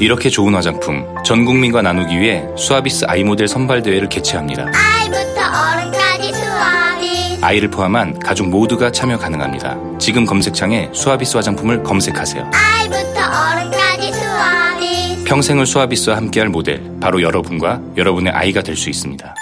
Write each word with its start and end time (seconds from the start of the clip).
이렇게 0.00 0.28
좋은 0.28 0.54
화장품 0.54 1.04
전 1.24 1.44
국민과 1.44 1.82
나누기 1.82 2.18
위해 2.18 2.44
수아비스 2.56 3.04
아이 3.08 3.22
모델 3.24 3.48
선발 3.48 3.82
대회를 3.82 4.08
개최합니다. 4.08 4.66
아이부터 4.74 5.40
어른까지 5.40 6.32
수아비. 6.34 7.38
아이를 7.40 7.70
포함한 7.70 8.18
가족 8.18 8.48
모두가 8.48 8.90
참여 8.90 9.18
가능합니다. 9.18 9.76
지금 9.98 10.26
검색창에 10.26 10.90
수아비스 10.92 11.36
화장품을 11.36 11.82
검색하세요. 11.82 12.50
아이부터 12.52 13.20
어른까지 13.20 14.12
수아비. 14.12 15.24
평생을 15.24 15.64
수아비스와 15.66 16.16
함께할 16.16 16.48
모델 16.48 16.82
바로 17.00 17.22
여러분과 17.22 17.80
여러분의 17.96 18.32
아이가 18.32 18.62
될 18.62 18.76
수 18.76 18.90
있습니다. 18.90 19.34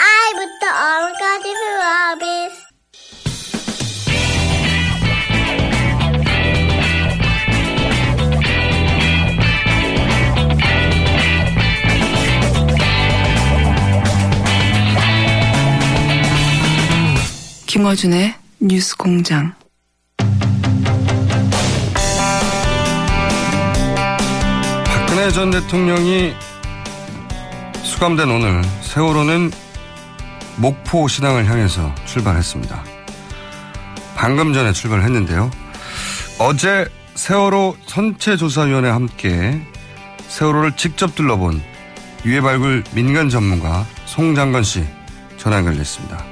김어준의 17.83 18.35
뉴스 18.61 18.97
공장. 18.97 19.53
박근혜 24.87 25.33
전 25.33 25.51
대통령이 25.51 26.33
수감된 27.83 28.31
오늘 28.31 28.63
세월호는 28.83 29.51
목포 30.59 31.09
신항을 31.09 31.47
향해서 31.47 31.93
출발했습니다. 32.05 32.85
방금 34.15 34.53
전에 34.53 34.73
출발했는데요. 34.73 35.51
어제 36.39 36.87
세월호 37.17 37.77
선체조사위원회와 37.87 38.95
함께 38.95 39.61
세월호를 40.29 40.77
직접 40.77 41.17
둘러본 41.17 41.61
유해 42.27 42.41
발굴 42.41 42.85
민간 42.95 43.29
전문가 43.29 43.85
송 44.07 44.37
장건 44.37 44.63
씨 44.63 44.85
전화 45.37 45.57
연결됐습니다. 45.57 46.32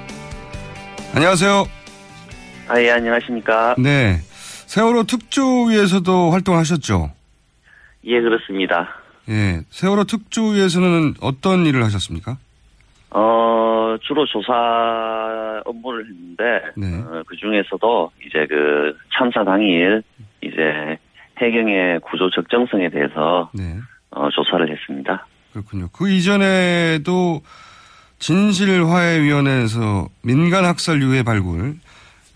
안녕하세요. 1.12 1.64
아, 2.68 2.80
예, 2.80 2.90
안녕하십니까. 2.92 3.74
네. 3.78 4.18
세월호 4.66 5.02
특조위에서도 5.04 6.30
활동하셨죠? 6.30 7.10
예, 8.04 8.20
그렇습니다. 8.20 8.96
예. 9.28 9.60
세월호 9.70 10.04
특조위에서는 10.04 11.14
어떤 11.20 11.66
일을 11.66 11.82
하셨습니까? 11.84 12.36
어, 13.10 13.96
주로 14.02 14.24
조사 14.26 14.52
업무를 15.64 16.06
했는데, 16.06 16.44
네. 16.76 17.00
어, 17.00 17.24
그 17.26 17.36
중에서도 17.36 18.12
이제 18.24 18.46
그 18.48 18.96
참사 19.12 19.42
당일 19.42 20.04
이제 20.42 20.96
해경의 21.38 22.00
구조 22.00 22.30
적정성에 22.30 22.88
대해서 22.90 23.50
네. 23.52 23.78
어, 24.12 24.28
조사를 24.30 24.70
했습니다. 24.70 25.26
그렇군요. 25.52 25.88
그 25.92 26.08
이전에도 26.08 27.42
진실화해위원회에서 28.20 30.08
민간학살 30.22 31.02
유해 31.02 31.22
발굴 31.22 31.74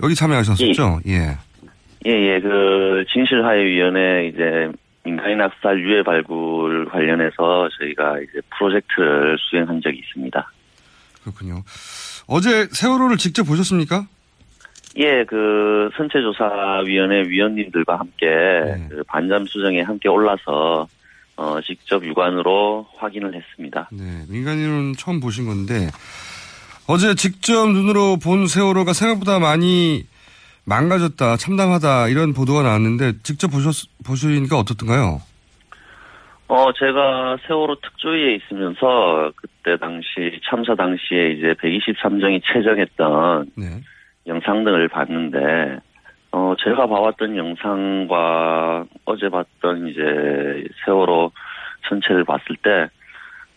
여기 0.02 0.14
참여하셨었죠? 0.14 1.00
예. 1.06 1.38
예, 2.06 2.10
예, 2.10 2.40
그 2.40 3.04
진실화해위원회 3.12 4.26
이제 4.26 4.72
민간인 5.04 5.40
학살 5.40 5.78
유해 5.80 6.02
발굴 6.02 6.86
관련해서 6.86 7.68
저희가 7.78 8.18
이제 8.20 8.40
프로젝트를 8.56 9.36
수행한 9.38 9.80
적이 9.82 9.98
있습니다. 9.98 10.52
그렇군요. 11.22 11.62
어제 12.26 12.66
세월호를 12.70 13.18
직접 13.18 13.44
보셨습니까? 13.44 14.06
예, 14.96 15.24
그 15.24 15.90
선체조사위원회 15.96 17.28
위원님들과 17.28 17.98
함께 17.98 18.26
네. 18.26 18.86
그 18.88 19.02
반잠 19.06 19.44
수정에 19.46 19.82
함께 19.82 20.08
올라서 20.08 20.86
어, 21.36 21.60
직접 21.62 22.04
육안으로 22.04 22.86
확인을 22.96 23.34
했습니다. 23.34 23.88
네. 23.92 24.24
민간인은 24.28 24.94
처음 24.96 25.20
보신 25.20 25.46
건데 25.46 25.88
어제 26.86 27.14
직접 27.14 27.68
눈으로 27.70 28.18
본 28.18 28.46
세월호가 28.46 28.92
생각보다 28.92 29.38
많이 29.38 30.06
망가졌다, 30.64 31.36
참담하다 31.36 32.08
이런 32.08 32.32
보도가 32.32 32.62
나왔는데 32.62 33.18
직접 33.22 33.48
보셨 33.48 33.88
보시니까 34.06 34.58
어떻던가요? 34.58 35.20
어, 36.46 36.72
제가 36.72 37.38
세월호 37.46 37.76
특조위에 37.80 38.36
있으면서 38.36 39.32
그때 39.34 39.76
당시 39.78 40.40
참사 40.48 40.74
당시에 40.74 41.32
이제 41.32 41.54
123정이 41.54 42.42
체정했던 42.44 43.50
네. 43.56 43.80
영상 44.26 44.64
등을 44.64 44.88
봤는데 44.88 45.80
어, 46.36 46.52
제가 46.58 46.88
봐왔던 46.88 47.36
영상과 47.36 48.84
어제 49.04 49.28
봤던 49.28 49.86
이제 49.86 50.66
세월호 50.84 51.30
전체를 51.88 52.24
봤을 52.24 52.56
때 52.60 52.88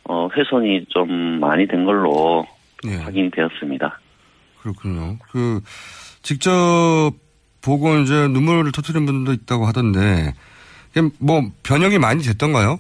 어, 0.04 0.30
훼손이 0.32 0.86
좀 0.90 1.40
많이 1.40 1.66
된 1.66 1.86
걸로 1.86 2.46
네. 2.84 2.98
확인이 2.98 3.32
되었습니다. 3.32 4.00
그렇군요. 4.62 5.18
그 5.32 5.60
직접 6.22 7.12
보고 7.64 7.96
이제 7.98 8.28
눈물을 8.28 8.72
터트린 8.72 9.08
분도 9.08 9.34
있다고 9.34 9.66
하던데 9.66 10.36
뭐 11.20 11.42
변형이 11.64 11.98
많이 11.98 12.22
됐던가요? 12.22 12.80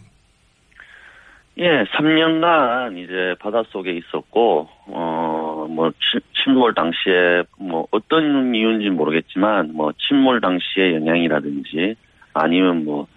예, 1.59 1.85
3년간 1.85 2.97
이제 2.99 3.35
바닷속에 3.39 3.91
있었고, 3.91 4.69
어, 4.87 5.65
뭐, 5.69 5.91
침- 5.99 6.19
침몰 6.35 6.75
당시에, 6.75 7.43
뭐, 7.59 7.87
어떤 7.89 8.53
이유인지 8.53 8.89
모르겠지만, 8.91 9.71
뭐, 9.73 9.91
침몰 9.97 10.39
당시의 10.39 10.95
영향이라든지, 10.95 11.95
아니면 12.33 12.85
뭐, 12.85 13.07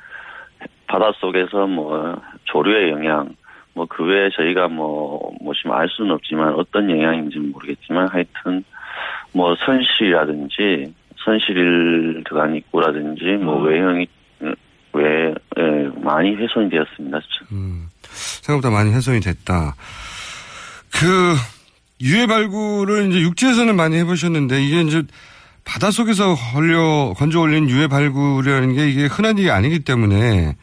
바닷속에서 0.87 1.67
뭐, 1.67 2.19
조류의 2.45 2.91
영향, 2.93 3.35
뭐, 3.75 3.85
그 3.87 4.05
외에 4.05 4.31
저희가 4.31 4.69
뭐, 4.69 5.33
뭐, 5.43 5.53
지금 5.53 5.73
알 5.73 5.89
수는 5.91 6.13
없지만, 6.13 6.55
어떤 6.55 6.91
영향인지는 6.91 7.53
모르겠지만, 7.53 8.09
하여튼, 8.09 8.65
뭐, 9.35 9.55
선실이라든지, 9.55 10.95
선실 11.19 12.23
들어간 12.27 12.55
입구라든지, 12.57 13.25
뭐, 13.33 13.61
외형이, 13.63 14.07
왜, 14.95 15.35
예, 15.59 15.91
많이 16.03 16.35
훼손이 16.35 16.71
되었습니다. 16.71 17.21
음, 17.53 17.85
생각보다 18.43 18.71
많이 18.71 18.93
훼손이 18.93 19.21
됐다. 19.21 19.75
그 20.93 21.35
유해 22.03 22.27
발굴을 22.27 23.11
이제 23.11 23.21
육지에서는 23.21 23.77
많이 23.77 23.97
해보셨는데 23.97 24.63
이게 24.63 24.81
이제 24.83 25.03
바닷속에서 25.65 26.35
걸려 26.55 27.13
건져 27.17 27.41
올린 27.41 27.69
유해 27.69 27.87
발굴이라는 27.87 28.75
게 28.75 28.89
이게 28.89 29.07
흔한 29.07 29.39
일이 29.39 29.51
아니기 29.51 29.81
때문에 29.81 30.57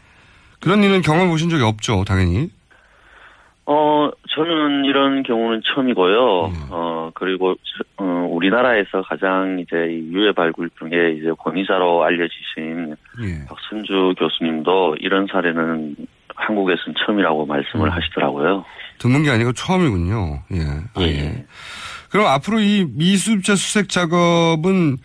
그런 0.59 0.83
일은 0.83 1.01
경험 1.01 1.29
보신 1.29 1.49
적이 1.49 1.63
없죠, 1.63 2.03
당연히. 2.05 2.49
어, 3.69 4.09
저는 4.29 4.85
이런 4.85 5.23
경우는 5.23 5.61
처음이고요. 5.65 6.51
어, 6.69 7.11
그리고, 7.13 7.53
저- 7.55 8.03
어, 8.03 8.27
우리나라에서 8.31 9.01
가장 9.01 9.59
이제 9.59 9.75
이 9.91 10.13
유해 10.13 10.31
발굴 10.31 10.69
중에 10.79 11.11
이제 11.19 11.31
권위자로 11.37 12.01
알려지신 12.03 12.95
예. 13.23 13.45
박순주 13.47 14.15
교수님도 14.17 14.95
이런 15.01 15.27
사례는, 15.29 15.95
한국에서는 16.37 16.95
처음이라고 17.05 17.45
말씀을 17.45 17.87
음. 17.87 17.91
하시더라고요. 17.91 18.63
드문 18.99 19.23
게 19.23 19.29
아니고 19.31 19.53
처음이군요. 19.53 20.43
예. 20.53 20.61
아, 20.95 21.01
예. 21.01 21.45
그럼 22.09 22.27
앞으로 22.27 22.59
이 22.59 22.85
미수입자 22.95 23.55
수색 23.55 23.89
작업은 23.89 24.97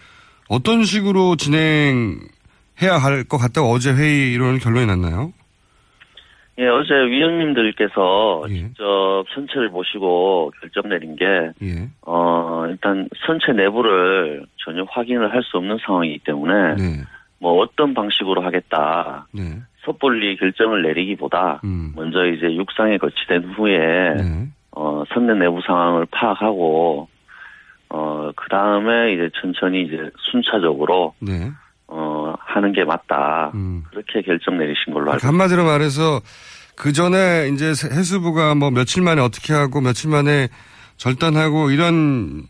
어떤 0.48 0.84
식으로 0.84 1.36
진행해야 1.36 2.98
할 3.02 3.24
것 3.24 3.38
같다고 3.38 3.68
어제 3.70 3.92
회의 3.92 4.32
이런 4.32 4.58
결론이 4.58 4.86
났나요? 4.86 5.32
예, 6.58 6.66
어제 6.68 6.92
위원님들께서 6.94 8.44
예. 8.50 8.54
직접 8.54 9.24
선체를 9.34 9.70
보시고 9.70 10.52
결정 10.60 10.88
내린 10.90 11.16
게, 11.16 11.24
예. 11.62 11.88
어, 12.02 12.66
일단 12.68 13.08
선체 13.26 13.52
내부를 13.52 14.44
전혀 14.64 14.84
확인을 14.88 15.32
할 15.32 15.42
수 15.44 15.56
없는 15.56 15.78
상황이기 15.84 16.20
때문에, 16.24 16.74
네. 16.76 17.02
뭐 17.38 17.62
어떤 17.62 17.94
방식으로 17.94 18.42
하겠다, 18.42 19.26
네. 19.32 19.42
섣불리 19.84 20.36
결정을 20.36 20.82
내리기보다, 20.82 21.60
음. 21.64 21.92
먼저 21.94 22.26
이제 22.26 22.54
육상에 22.54 22.98
거치된 22.98 23.54
후에, 23.54 24.14
네. 24.16 24.48
어, 24.72 25.04
선내 25.12 25.34
내부 25.34 25.60
상황을 25.66 26.06
파악하고, 26.10 27.08
어, 27.90 28.30
그 28.36 28.48
다음에 28.48 29.14
이제 29.14 29.30
천천히 29.40 29.82
이제 29.82 30.10
순차적으로, 30.30 31.14
네. 31.20 31.50
어, 31.88 32.34
하는 32.38 32.72
게 32.72 32.84
맞다. 32.84 33.50
음. 33.54 33.84
그렇게 33.90 34.22
결정 34.22 34.56
내리신 34.56 34.94
걸로 34.94 35.12
알고 35.12 35.26
한마디로 35.26 35.64
말해서 35.64 36.20
그 36.74 36.92
전에 36.92 37.50
이제 37.52 37.68
해수부가 37.68 38.54
뭐 38.54 38.70
며칠 38.70 39.02
만에 39.02 39.20
어떻게 39.20 39.52
하고 39.52 39.80
며칠 39.80 40.08
만에 40.10 40.48
절단하고 40.96 41.70
이런 41.70 42.44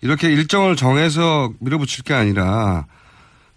이렇게 0.00 0.28
일정을 0.28 0.76
정해서 0.76 1.50
밀어붙일 1.60 2.04
게 2.04 2.14
아니라 2.14 2.86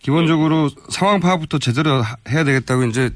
기본적으로 0.01 0.69
상황 0.89 1.19
파악부터 1.19 1.59
제대로 1.59 2.01
하- 2.01 2.15
해야 2.30 2.44
되겠다고 2.44 2.83
이제 2.86 3.09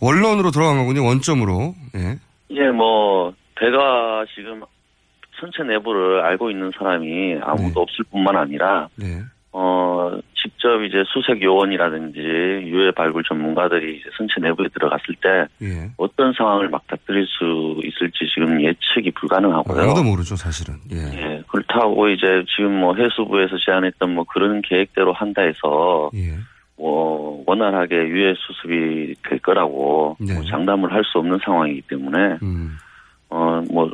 원론으로 0.00 0.50
들어간 0.50 0.78
거군요. 0.78 1.04
원점으로. 1.04 1.74
예. 1.96 2.18
예, 2.50 2.68
뭐, 2.70 3.32
배가 3.56 4.24
지금 4.34 4.62
선체 5.40 5.62
내부를 5.62 6.24
알고 6.24 6.50
있는 6.50 6.70
사람이 6.78 7.36
아무도 7.42 7.64
네. 7.64 7.72
없을 7.76 8.04
뿐만 8.10 8.36
아니라, 8.36 8.88
네. 8.96 9.20
어, 9.52 10.18
직접 10.44 10.82
이제 10.82 11.02
수색 11.06 11.42
요원이라든지 11.42 12.18
유해 12.20 12.90
발굴 12.90 13.24
전문가들이 13.24 13.96
이제 13.96 14.10
선체 14.16 14.34
내부에 14.40 14.68
들어갔을 14.74 15.14
때 15.22 15.46
예. 15.62 15.90
어떤 15.96 16.34
상황을 16.34 16.68
맞닥뜨릴 16.68 17.26
수 17.26 17.80
있을지 17.82 18.26
지금 18.34 18.60
예측이 18.60 19.10
불가능하고요. 19.12 19.82
아무도 19.82 20.02
모르죠, 20.02 20.36
사실은. 20.36 20.74
예. 20.92 20.96
예, 20.98 21.42
그렇다고 21.48 22.08
이제 22.10 22.44
지금 22.54 22.78
뭐 22.78 22.94
해수부에서 22.94 23.56
제안했던 23.64 24.14
뭐 24.14 24.24
그런 24.24 24.60
계획대로 24.60 25.14
한다 25.14 25.40
해서 25.42 26.10
예. 26.14 26.34
뭐 26.76 27.42
원활하게 27.46 27.96
유해 27.96 28.34
수습이 28.36 29.14
될 29.26 29.38
거라고 29.38 30.16
네. 30.20 30.34
뭐 30.34 30.44
장담을 30.44 30.92
할 30.92 31.02
수 31.04 31.18
없는 31.18 31.38
상황이기 31.42 31.82
때문에 31.88 32.38
음. 32.42 32.76
어뭐 33.30 33.90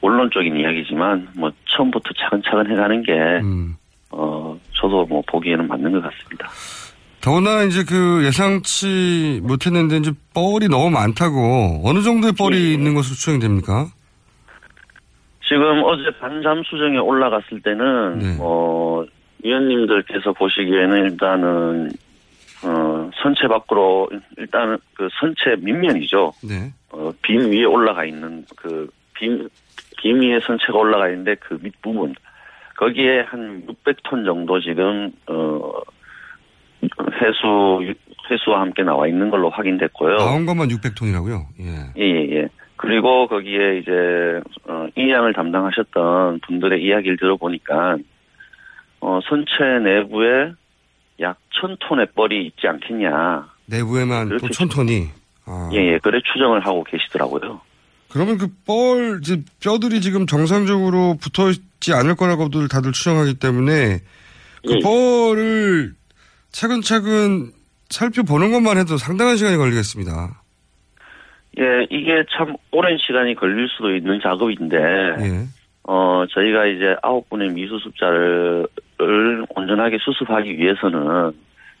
원론적인 0.00 0.56
이야기지만 0.56 1.28
뭐 1.36 1.50
처음부터 1.66 2.10
차근차근 2.18 2.70
해가는 2.72 3.02
게 3.04 3.12
음. 3.42 3.76
어, 4.12 4.58
저도 4.74 5.06
뭐 5.06 5.22
보기에는 5.26 5.66
맞는 5.66 5.92
것 5.92 6.02
같습니다. 6.02 6.48
더구나 7.20 7.62
이제 7.62 7.84
그 7.84 8.24
예상치 8.24 9.40
못했는데 9.44 9.98
이제 9.98 10.12
뻘이 10.34 10.68
너무 10.68 10.90
많다고 10.90 11.80
어느 11.84 12.02
정도의 12.02 12.32
뻘이 12.32 12.56
예. 12.56 12.72
있는 12.72 12.94
것으로 12.94 13.14
추정이 13.14 13.38
됩니까? 13.38 13.86
지금 15.46 15.82
어제 15.84 16.10
반잠 16.18 16.62
수정에 16.64 16.98
올라갔을 16.98 17.60
때는 17.62 18.18
네. 18.18 18.36
뭐 18.36 19.06
위원님들께서 19.44 20.32
보시기에는 20.32 21.04
일단은 21.04 21.90
어, 22.64 23.10
선체 23.22 23.46
밖으로 23.48 24.08
일단은 24.38 24.78
그 24.94 25.08
선체 25.20 25.56
밑면이죠. 25.60 26.32
네. 26.42 26.72
어, 26.90 27.12
빔 27.22 27.52
위에 27.52 27.64
올라가 27.64 28.04
있는 28.04 28.44
그 28.56 28.88
빔, 29.14 29.48
빔 29.98 30.20
위에 30.20 30.40
선체가 30.40 30.76
올라가 30.76 31.08
있는데 31.08 31.34
그 31.36 31.58
밑부분 31.60 32.14
거기에 32.82 33.20
한 33.20 33.62
600톤 33.68 34.24
정도 34.24 34.60
지금 34.60 35.12
어 35.28 35.72
해수 36.82 37.94
해수와 38.28 38.60
함께 38.60 38.82
나와 38.82 39.06
있는 39.06 39.30
걸로 39.30 39.50
확인됐고요. 39.50 40.16
나온 40.16 40.46
것만 40.46 40.66
600톤이라고요? 40.66 41.46
예. 41.60 41.92
예, 41.96 42.04
예, 42.04 42.36
예. 42.36 42.48
그리고 42.76 43.28
거기에 43.28 43.78
이제, 43.78 43.92
어, 44.66 44.88
이양을 44.96 45.32
담당하셨던 45.34 46.40
분들의 46.40 46.82
이야기를 46.82 47.16
들어보니까, 47.18 47.98
어, 49.00 49.20
선체 49.28 49.78
내부에 49.84 50.52
약 51.20 51.36
천톤의 51.60 52.08
뻘이 52.16 52.46
있지 52.46 52.66
않겠냐. 52.66 53.46
내부에만 53.66 54.28
또 54.30 54.36
그렇게 54.38 54.48
천톤이. 54.48 55.08
아. 55.46 55.70
예, 55.72 55.92
예. 55.92 55.98
그래 55.98 56.20
추정을 56.32 56.66
하고 56.66 56.82
계시더라고요. 56.82 57.60
그러면 58.12 58.36
그 58.36 58.46
뻘, 58.66 59.20
이제 59.22 59.42
뼈들이 59.62 60.00
지금 60.00 60.26
정상적으로 60.26 61.16
붙어 61.20 61.50
있지 61.50 61.94
않을 61.94 62.14
거라고들 62.14 62.68
다들 62.68 62.92
추정하기 62.92 63.34
때문에 63.34 64.00
그 64.66 64.74
예. 64.74 64.78
뻘을 64.80 65.92
차근차근 66.50 67.52
살펴보는 67.88 68.52
것만 68.52 68.76
해도 68.78 68.96
상당한 68.98 69.36
시간이 69.36 69.56
걸리겠습니다. 69.56 70.42
예, 71.58 71.86
이게 71.90 72.24
참 72.36 72.54
오랜 72.70 72.96
시간이 72.98 73.34
걸릴 73.34 73.68
수도 73.68 73.94
있는 73.94 74.20
작업인데, 74.22 74.76
예. 74.76 75.46
어, 75.84 76.24
저희가 76.30 76.66
이제 76.66 76.96
아홉 77.02 77.28
분의 77.28 77.50
미수습자를 77.50 78.66
온전하게 79.54 79.98
수습하기 80.00 80.58
위해서는 80.58 81.32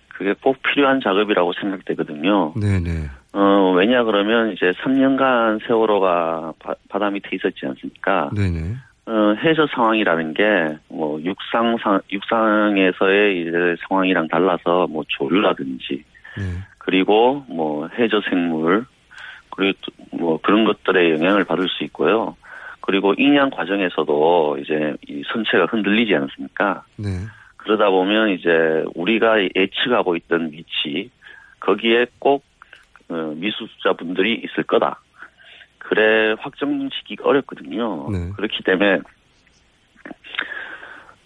그게 0.08 0.34
꼭 0.40 0.56
필요한 0.62 1.00
작업이라고 1.02 1.52
생각되거든요. 1.60 2.54
네네. 2.56 3.21
어, 3.32 3.72
왜냐 3.76 4.04
그러면 4.04 4.52
이제 4.52 4.72
3년간 4.82 5.66
세월호가 5.66 6.54
바, 6.58 6.74
바다 6.88 7.10
밑에 7.10 7.30
있었지 7.36 7.66
않습니까? 7.66 8.30
네네. 8.34 8.74
어, 9.06 9.34
해저 9.42 9.66
상황이라는 9.74 10.34
게 10.34 10.82
뭐 11.02 11.20
육상 11.22 11.76
상 11.78 12.00
육상에서의 12.10 13.42
이제 13.42 13.76
상황이랑 13.88 14.28
달라서 14.28 14.86
뭐 14.88 15.02
조류라든지 15.08 16.04
네. 16.38 16.42
그리고 16.78 17.44
뭐 17.48 17.88
해저 17.98 18.20
생물 18.30 18.84
그리고 19.50 19.78
또뭐 20.10 20.38
그런 20.42 20.64
것들의 20.64 21.10
영향을 21.12 21.44
받을 21.44 21.68
수 21.68 21.82
있고요. 21.84 22.36
그리고 22.80 23.14
인양 23.18 23.50
과정에서도 23.50 24.58
이제 24.60 24.94
이 25.08 25.22
선체가 25.32 25.66
흔들리지 25.66 26.14
않습니까? 26.14 26.84
네. 26.96 27.08
그러다 27.56 27.90
보면 27.90 28.30
이제 28.30 28.84
우리가 28.94 29.42
예측하고 29.54 30.16
있던 30.16 30.52
위치 30.52 31.10
거기에 31.60 32.06
꼭 32.18 32.44
어, 32.44 32.51
미수습자분들이 33.36 34.42
있을 34.44 34.64
거다. 34.64 35.00
그래 35.78 36.34
확정짓기가 36.38 37.28
어렵거든요. 37.28 38.10
네. 38.10 38.32
그렇기 38.36 38.62
때문에 38.64 39.00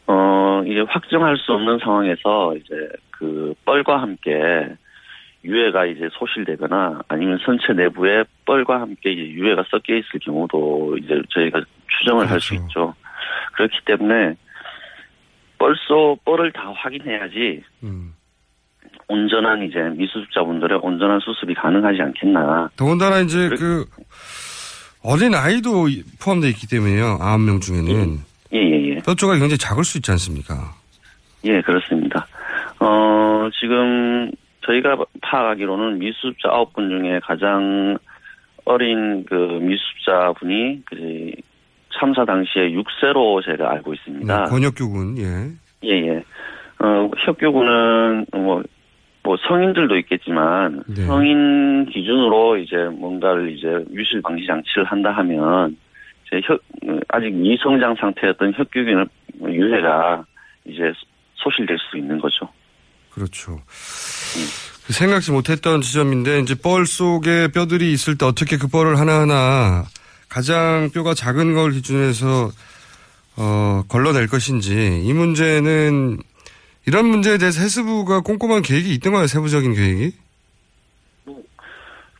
어 0.06 0.62
이제 0.66 0.80
확정할 0.80 1.36
수 1.36 1.52
없는 1.52 1.78
상황에서 1.78 2.56
이제 2.56 2.88
그 3.10 3.54
뻘과 3.64 4.00
함께 4.00 4.76
유해가 5.44 5.86
이제 5.86 6.08
소실되거나 6.12 7.02
아니면 7.08 7.38
선체 7.44 7.72
내부에 7.72 8.24
뻘과 8.44 8.80
함께 8.80 9.12
이제 9.12 9.22
유해가 9.22 9.64
섞여 9.70 9.94
있을 9.94 10.18
경우도 10.20 10.98
이제 10.98 11.22
저희가 11.30 11.62
추정을 11.98 12.28
할수 12.28 12.50
그렇죠. 12.50 12.66
있죠. 12.66 12.94
그렇기 13.52 13.78
때문에 13.84 14.34
뻘소 15.58 16.18
뻘을 16.24 16.52
다 16.52 16.72
확인해야지 16.74 17.62
음. 17.84 18.15
온전한 19.08 19.62
이제 19.62 19.78
미수습자분들의 19.96 20.78
온전한 20.82 21.20
수습이 21.20 21.54
가능하지 21.54 22.02
않겠나. 22.02 22.70
더군다나 22.76 23.20
이제 23.20 23.48
그래- 23.48 23.56
그 23.58 23.84
어린 25.02 25.34
아이도 25.34 25.86
포함되어 26.20 26.50
있기 26.50 26.66
때문에요. 26.68 27.18
아홉 27.20 27.40
명 27.40 27.60
중에는 27.60 28.18
예, 28.52 28.58
예, 28.58 28.88
예. 28.90 28.94
뼈 28.96 29.14
조각이 29.14 29.38
굉장히 29.38 29.58
작을 29.58 29.84
수 29.84 29.98
있지 29.98 30.10
않습니까? 30.12 30.54
예, 31.44 31.60
그렇습니다. 31.60 32.26
어, 32.80 33.48
지금 33.60 34.30
저희가 34.66 34.96
파악하기로는 35.22 35.98
미수습자 36.00 36.48
아홉 36.50 36.72
분 36.72 36.88
중에 36.88 37.20
가장 37.22 37.96
어린 38.64 39.24
그 39.26 39.34
미수습자 39.34 40.32
분이 40.40 40.82
그 40.86 41.30
참사 41.98 42.24
당시에 42.24 42.70
6세로 42.72 43.44
제가 43.44 43.70
알고 43.70 43.94
있습니다. 43.94 44.44
네, 44.44 44.50
권혁규군 44.50 45.18
예. 45.18 45.50
예, 45.84 46.08
예. 46.08 46.24
어, 46.80 47.08
협교군은 47.24 48.26
뭐, 48.32 48.62
뭐 49.26 49.36
성인들도 49.48 49.98
있겠지만 49.98 50.84
네. 50.86 51.04
성인 51.04 51.84
기준으로 51.86 52.58
이제 52.58 52.76
뭔가를 52.76 53.58
이제 53.58 53.66
유실 53.92 54.22
방지 54.22 54.46
장치를 54.46 54.84
한다 54.84 55.10
하면 55.10 55.76
이제 56.26 56.40
혈, 56.44 56.56
어, 56.86 57.00
아직 57.08 57.34
미성장 57.34 57.96
상태였던 57.98 58.52
혈규균 58.54 59.08
유해가 59.48 60.24
이제 60.64 60.92
소실될 61.34 61.76
수 61.78 61.98
있는 61.98 62.20
거죠. 62.20 62.48
그렇죠. 63.10 63.60
그 64.86 64.92
생각지 64.92 65.32
못했던 65.32 65.80
지점인데 65.80 66.38
이제 66.38 66.54
뻘 66.54 66.86
속에 66.86 67.48
뼈들이 67.48 67.90
있을 67.90 68.16
때 68.16 68.26
어떻게 68.26 68.56
그 68.56 68.68
뻘을 68.68 69.00
하나하나 69.00 69.86
가장 70.28 70.90
뼈가 70.94 71.14
작은 71.14 71.54
걸 71.54 71.72
기준해서 71.72 72.50
어, 73.38 73.82
걸러낼 73.88 74.28
것인지 74.28 75.02
이 75.04 75.12
문제는 75.12 76.18
이런 76.86 77.06
문제에 77.06 77.38
대해서 77.38 77.60
해수부가 77.60 78.20
꼼꼼한 78.20 78.62
계획이 78.62 78.92
있던 78.94 79.12
거예요 79.12 79.26
세부적인 79.26 79.74
계획이 79.74 80.12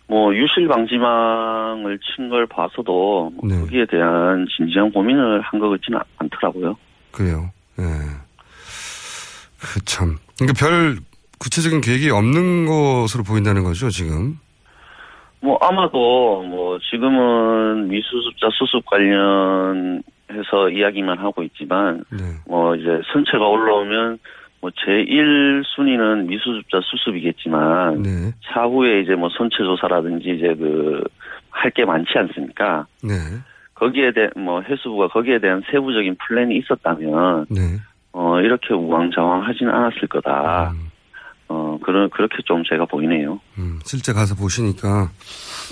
뭐 0.09 0.33
유실 0.35 0.69
방지망을 0.69 1.99
친 1.99 2.29
걸 2.29 2.47
봐서도 2.47 3.33
뭐 3.35 3.41
네. 3.49 3.59
거기에 3.61 3.87
대한 3.87 4.47
진지한 4.57 4.93
고민을 4.93 5.41
한 5.41 5.59
것 5.61 5.69
같지는 5.71 5.99
않더라고요. 6.19 6.77
그래요. 7.11 7.51
예. 7.79 7.83
그 9.61 9.85
참. 9.85 10.17
그러니까 10.39 10.59
별 10.59 10.97
구체적인 11.41 11.81
계획이 11.81 12.11
없는 12.11 12.67
것으로 12.67 13.25
보인다는 13.25 13.65
거죠, 13.65 13.91
지금. 13.91 14.39
뭐 15.41 15.59
아마도 15.61 16.43
뭐 16.45 16.79
지금은 16.91 17.89
미수습자 17.89 18.49
수습 18.53 18.87
관련해서 18.87 20.71
이야기만 20.73 21.19
하고 21.19 21.43
있지만 21.43 22.05
네. 22.11 22.19
뭐 22.47 22.75
이제 22.77 22.87
선체가 23.13 23.45
올라오면 23.45 24.19
뭐 24.61 24.71
제1 24.71 25.63
순위는 25.75 26.27
미수습자 26.27 26.81
수습이겠지만 26.83 28.03
네. 28.03 28.33
차후에 28.47 29.01
이제 29.03 29.15
뭐 29.15 29.29
선체 29.37 29.57
조사라든지 29.59 30.31
이제 30.31 30.55
그 30.55 31.03
할 31.57 31.71
게 31.71 31.85
많지 31.87 32.11
않습니까? 32.17 32.87
네. 33.03 33.15
거기에 33.75 34.13
대해 34.13 34.29
뭐 34.37 34.61
해수부가 34.61 35.09
거기에 35.09 35.39
대한 35.39 35.63
세부적인 35.71 36.17
플랜이 36.27 36.57
있었다면 36.59 37.47
네. 37.49 37.79
어 38.13 38.41
이렇게 38.41 38.75
우왕좌왕하지는 38.75 39.73
않았을 39.73 40.07
거다. 40.09 40.73
음, 40.73 40.91
어 41.49 41.79
그런 41.83 42.09
그렇게 42.11 42.37
좀 42.45 42.63
제가 42.69 42.85
보이네요. 42.85 43.41
음, 43.59 43.79
실제 43.85 44.13
가서 44.13 44.35
보시니까 44.35 45.11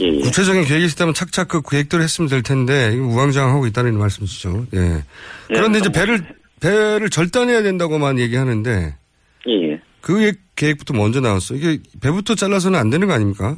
예. 0.00 0.06
예. 0.06 0.20
구체적인 0.20 0.64
계획이 0.64 0.86
있다면 0.86 1.14
착착 1.14 1.48
그 1.48 1.60
계획대로 1.62 2.02
했으면 2.02 2.28
될 2.28 2.42
텐데 2.42 2.88
우왕좌왕하고 2.96 3.66
있다는 3.66 3.98
말씀이시죠. 3.98 4.66
예. 4.74 5.02
그런데 5.48 5.78
이제 5.80 5.90
뭐, 5.90 6.00
배를 6.00 6.18
배를 6.64 7.10
절단해야 7.10 7.62
된다고만 7.62 8.18
얘기하는데 8.18 8.70
예. 9.48 9.52
예. 9.52 9.80
그 10.00 10.32
계획부터 10.56 10.94
먼저 10.94 11.20
나왔어. 11.20 11.54
이게 11.54 11.78
배부터 12.02 12.34
잘라서는 12.34 12.78
안 12.78 12.88
되는 12.88 13.06
거 13.06 13.12
아닙니까? 13.12 13.56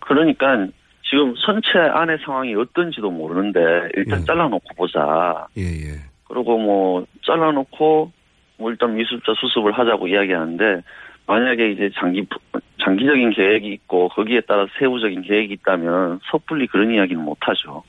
그러니까 0.00 0.68
지금 1.02 1.34
선체 1.44 1.78
안의 1.78 2.18
상황이 2.24 2.54
어떤지도 2.54 3.10
모르는데 3.10 3.58
일단 3.96 4.20
예. 4.20 4.24
잘라놓고 4.24 4.74
보자. 4.76 5.46
예, 5.58 5.62
예. 5.62 6.00
그리고 6.28 6.58
뭐 6.58 7.04
잘라놓고 7.26 8.12
뭐 8.58 8.70
일단 8.70 8.94
미술자 8.94 9.32
수습을 9.40 9.72
하자고 9.72 10.06
이야기하는데 10.06 10.82
만약에 11.26 11.72
이제 11.72 11.90
장기 11.98 12.24
장기적인 12.84 13.30
계획이 13.30 13.68
있고 13.72 14.08
거기에 14.10 14.42
따라 14.42 14.66
세부적인 14.78 15.22
계획이 15.22 15.54
있다면 15.54 16.20
섣불리 16.30 16.68
그런 16.68 16.92
이야기는 16.92 17.22
못 17.22 17.38
하죠. 17.40 17.82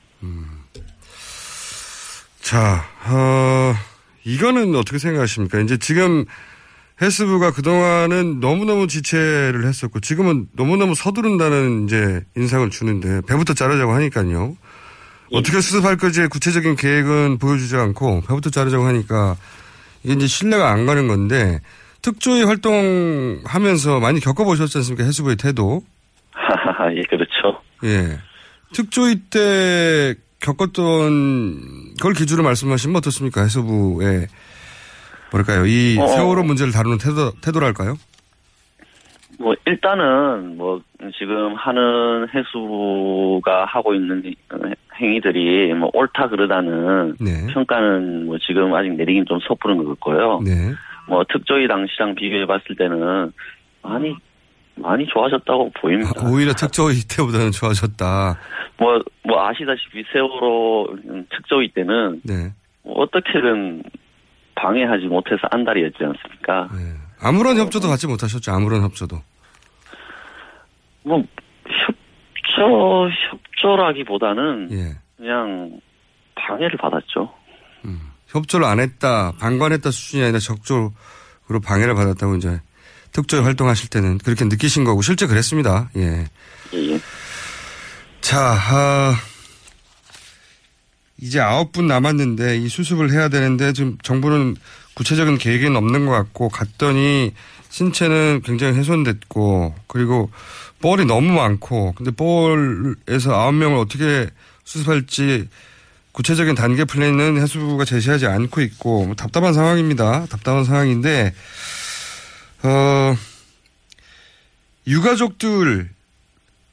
자, 2.44 2.84
어, 3.06 3.74
이거는 4.22 4.74
어떻게 4.74 4.98
생각하십니까? 4.98 5.60
이제 5.60 5.78
지금 5.78 6.26
헬스부가 7.00 7.52
그동안은 7.52 8.38
너무너무 8.40 8.86
지체를 8.86 9.64
했었고 9.64 10.00
지금은 10.00 10.48
너무너무 10.52 10.94
서두른다는 10.94 11.86
이제 11.86 12.20
인상을 12.36 12.68
주는데 12.68 13.22
배부터 13.26 13.54
자르자고 13.54 13.94
하니까요. 13.94 14.58
어떻게 15.32 15.58
수습할 15.62 15.96
거지의 15.96 16.28
구체적인 16.28 16.76
계획은 16.76 17.38
보여주지 17.38 17.76
않고 17.76 18.24
배부터 18.28 18.50
자르자고 18.50 18.84
하니까 18.84 19.36
이게 20.02 20.12
이제 20.12 20.26
신뢰가 20.26 20.70
안 20.70 20.84
가는 20.84 21.08
건데 21.08 21.60
특조위 22.02 22.42
활동하면서 22.42 24.00
많이 24.00 24.20
겪어보셨지 24.20 24.76
않습니까? 24.78 25.04
해수부의 25.04 25.36
태도. 25.36 25.82
예, 26.94 27.02
그렇죠. 27.08 27.62
예. 27.84 28.18
특조위 28.74 29.22
때 29.30 30.14
겪었던 30.44 31.94
걸 32.00 32.12
기준으로 32.12 32.44
말씀하시면 32.44 32.96
어떻습니까? 32.96 33.42
해수부의 33.42 34.26
뭐랄까요? 35.30 35.66
이 35.66 35.96
어. 35.98 36.06
세월호 36.06 36.42
문제를 36.42 36.72
다루는 36.72 36.98
태도, 36.98 37.32
태도랄까요? 37.40 37.94
뭐 39.38 39.54
일단은 39.66 40.56
뭐 40.56 40.80
지금 41.18 41.54
하는 41.54 42.28
해수가 42.28 43.64
하고 43.64 43.94
있는 43.94 44.22
행위들이 45.00 45.74
뭐 45.74 45.90
옳다 45.92 46.28
그러다는 46.28 47.16
네. 47.18 47.52
평가는 47.52 48.26
뭐 48.26 48.38
지금 48.38 48.72
아직 48.74 48.92
내리긴 48.92 49.24
좀 49.26 49.40
섣부른 49.40 49.78
것 49.78 49.88
같고요. 49.88 50.40
네. 50.44 50.72
뭐 51.08 51.24
특조위 51.28 51.66
당시랑 51.66 52.14
비교해 52.14 52.46
봤을 52.46 52.76
때는 52.76 53.32
많이 53.82 54.14
많이 54.76 55.06
좋아졌다고 55.06 55.70
보입니다. 55.80 56.10
아, 56.16 56.28
오히려 56.28 56.52
특조위 56.52 57.02
때보다는 57.08 57.52
좋아졌다. 57.52 58.38
뭐, 58.78 59.00
뭐 59.24 59.46
아시다시피 59.46 60.04
세월호 60.12 60.96
특조위 61.30 61.72
때는 61.72 62.20
네. 62.24 62.52
뭐 62.82 63.02
어떻게든 63.02 63.82
방해하지 64.56 65.06
못해서 65.06 65.40
안달이었지 65.50 65.98
않습니까? 66.00 66.68
네. 66.72 66.94
아무런 67.20 67.56
협조도 67.56 67.88
받지 67.88 68.06
못하셨죠. 68.06 68.52
아무런 68.52 68.82
협조도. 68.82 69.16
뭐 71.04 71.22
협조 71.86 73.08
협조라기보다는 73.30 74.68
예. 74.72 74.98
그냥 75.16 75.80
방해를 76.34 76.76
받았죠. 76.78 77.32
협조를 78.34 78.66
안 78.66 78.80
했다, 78.80 79.32
방관했다 79.38 79.90
수준이 79.90 80.24
아니라 80.24 80.38
적극적으로 80.40 80.90
방해를 81.64 81.94
받았다고 81.94 82.36
이제 82.36 82.60
특조위 83.14 83.42
활동하실 83.42 83.88
때는 83.88 84.18
그렇게 84.18 84.44
느끼신 84.44 84.84
거고 84.84 85.00
실제 85.00 85.26
그랬습니다. 85.26 85.88
예. 85.96 86.26
예, 86.74 86.92
예. 86.92 87.00
자, 88.20 88.38
아, 88.40 89.16
이제 91.20 91.40
아홉 91.40 91.72
분 91.72 91.86
남았는데 91.86 92.58
이 92.58 92.68
수습을 92.68 93.12
해야 93.12 93.28
되는데 93.28 93.72
지금 93.72 93.96
정부는 94.02 94.56
구체적인 94.94 95.38
계획은 95.38 95.76
없는 95.76 96.06
것 96.06 96.12
같고 96.12 96.48
갔더니 96.48 97.32
신체는 97.70 98.42
굉장히 98.44 98.76
훼손됐고 98.76 99.74
그리고 99.86 100.30
볼이 100.80 101.04
너무 101.04 101.32
많고 101.32 101.92
근데 101.92 102.10
볼에서 102.10 103.32
아홉 103.32 103.54
명을 103.54 103.78
어떻게 103.78 104.28
수습할지 104.64 105.48
구체적인 106.12 106.56
단계 106.56 106.84
플랜은 106.84 107.40
해수부가 107.40 107.84
제시하지 107.84 108.26
않고 108.26 108.60
있고 108.60 109.06
뭐 109.06 109.14
답답한 109.14 109.52
상황입니다. 109.52 110.26
답답한 110.26 110.64
상황인데 110.64 111.32
어 112.64 113.14
유가족들 114.86 115.88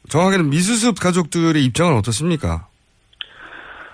정확하게는 0.10 0.50
미수습 0.50 1.00
가족들의 1.00 1.64
입장은 1.66 1.98
어떻습니까? 1.98 2.68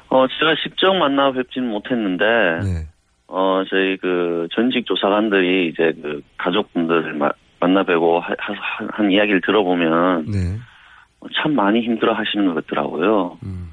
어 0.10 0.26
제가 0.28 0.56
직접 0.64 0.94
만나 0.94 1.32
뵙지는 1.32 1.70
못했는데 1.70 2.24
네. 2.64 2.88
어 3.28 3.64
저희 3.70 3.98
그 3.98 4.48
전직 4.54 4.86
조사관들이 4.86 5.70
이제 5.70 5.94
그 6.02 6.22
가족분들을 6.38 7.14
마- 7.14 7.32
만나 7.60 7.84
뵈고 7.84 8.20
하- 8.22 8.36
하- 8.40 8.88
한 8.92 9.12
이야기를 9.12 9.42
들어보면 9.42 10.26
네. 10.32 10.58
참 11.36 11.56
많이 11.56 11.82
힘들어 11.82 12.14
하시는 12.14 12.46
것 12.46 12.66
같더라고요. 12.68 13.38
음. 13.44 13.72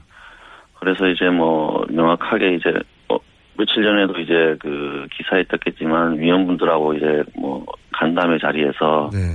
그래서 0.80 1.06
이제 1.08 1.26
뭐 1.30 1.84
명확하게 1.88 2.56
이제 2.56 2.72
어, 3.08 3.18
며칠 3.56 3.82
전에도 3.84 4.18
이제 4.18 4.56
그 4.60 5.06
기사에 5.16 5.44
떴겠지만 5.44 6.18
위원분들하고 6.18 6.94
이제 6.94 7.22
뭐 7.36 7.64
간담회 7.98 8.38
자리에서 8.38 9.10
네. 9.12 9.34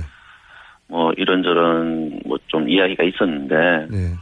뭐 0.88 1.12
이런저런 1.16 2.20
뭐 2.26 2.38
좀 2.48 2.68
이야기가 2.68 3.04
있었는데 3.04 3.86
네. 3.90 4.14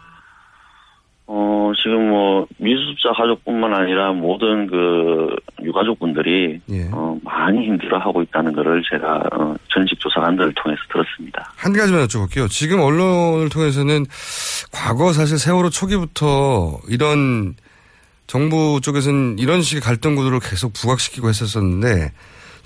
어 1.27 1.73
지금 1.83 2.09
뭐 2.09 2.47
미수습자 2.59 3.13
가족뿐만 3.17 3.75
아니라 3.75 4.13
모든 4.13 4.67
그 4.67 5.35
유가족분들이 5.63 6.61
예. 6.71 6.89
어 6.93 7.19
많이 7.23 7.67
힘들어하고 7.67 8.23
있다는 8.23 8.53
거를 8.55 8.83
제가 8.91 9.23
어, 9.33 9.55
전직 9.69 9.99
조사관들을 10.01 10.53
통해서 10.55 10.81
들었습니다. 10.91 11.53
한 11.57 11.73
가지만 11.75 12.07
여쭤볼게요. 12.07 12.49
지금 12.51 12.81
언론을 12.81 13.51
통해서는 13.51 14.07
과거 14.73 15.13
사실 15.13 15.39
세월호 15.39 15.69
초기부터 15.71 16.79
이런 16.89 17.55
정부 18.27 18.81
쪽에서는 18.83 19.39
이런 19.39 19.61
식의 19.63 19.83
갈등 19.83 20.15
구도를 20.17 20.41
계속 20.41 20.73
부각시키고 20.73 21.29
했었었는데 21.29 22.13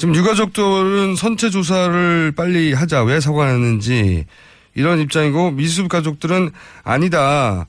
지금 0.02 0.16
유가족들은 0.16 1.14
선체 1.14 1.48
조사를 1.48 2.32
빨리 2.36 2.72
하자. 2.72 3.04
왜 3.04 3.20
사고가 3.20 3.46
났는지. 3.46 4.26
이런 4.74 4.98
입장이고 4.98 5.52
미수습 5.52 5.88
가족들은 5.88 6.50
아니다. 6.82 7.68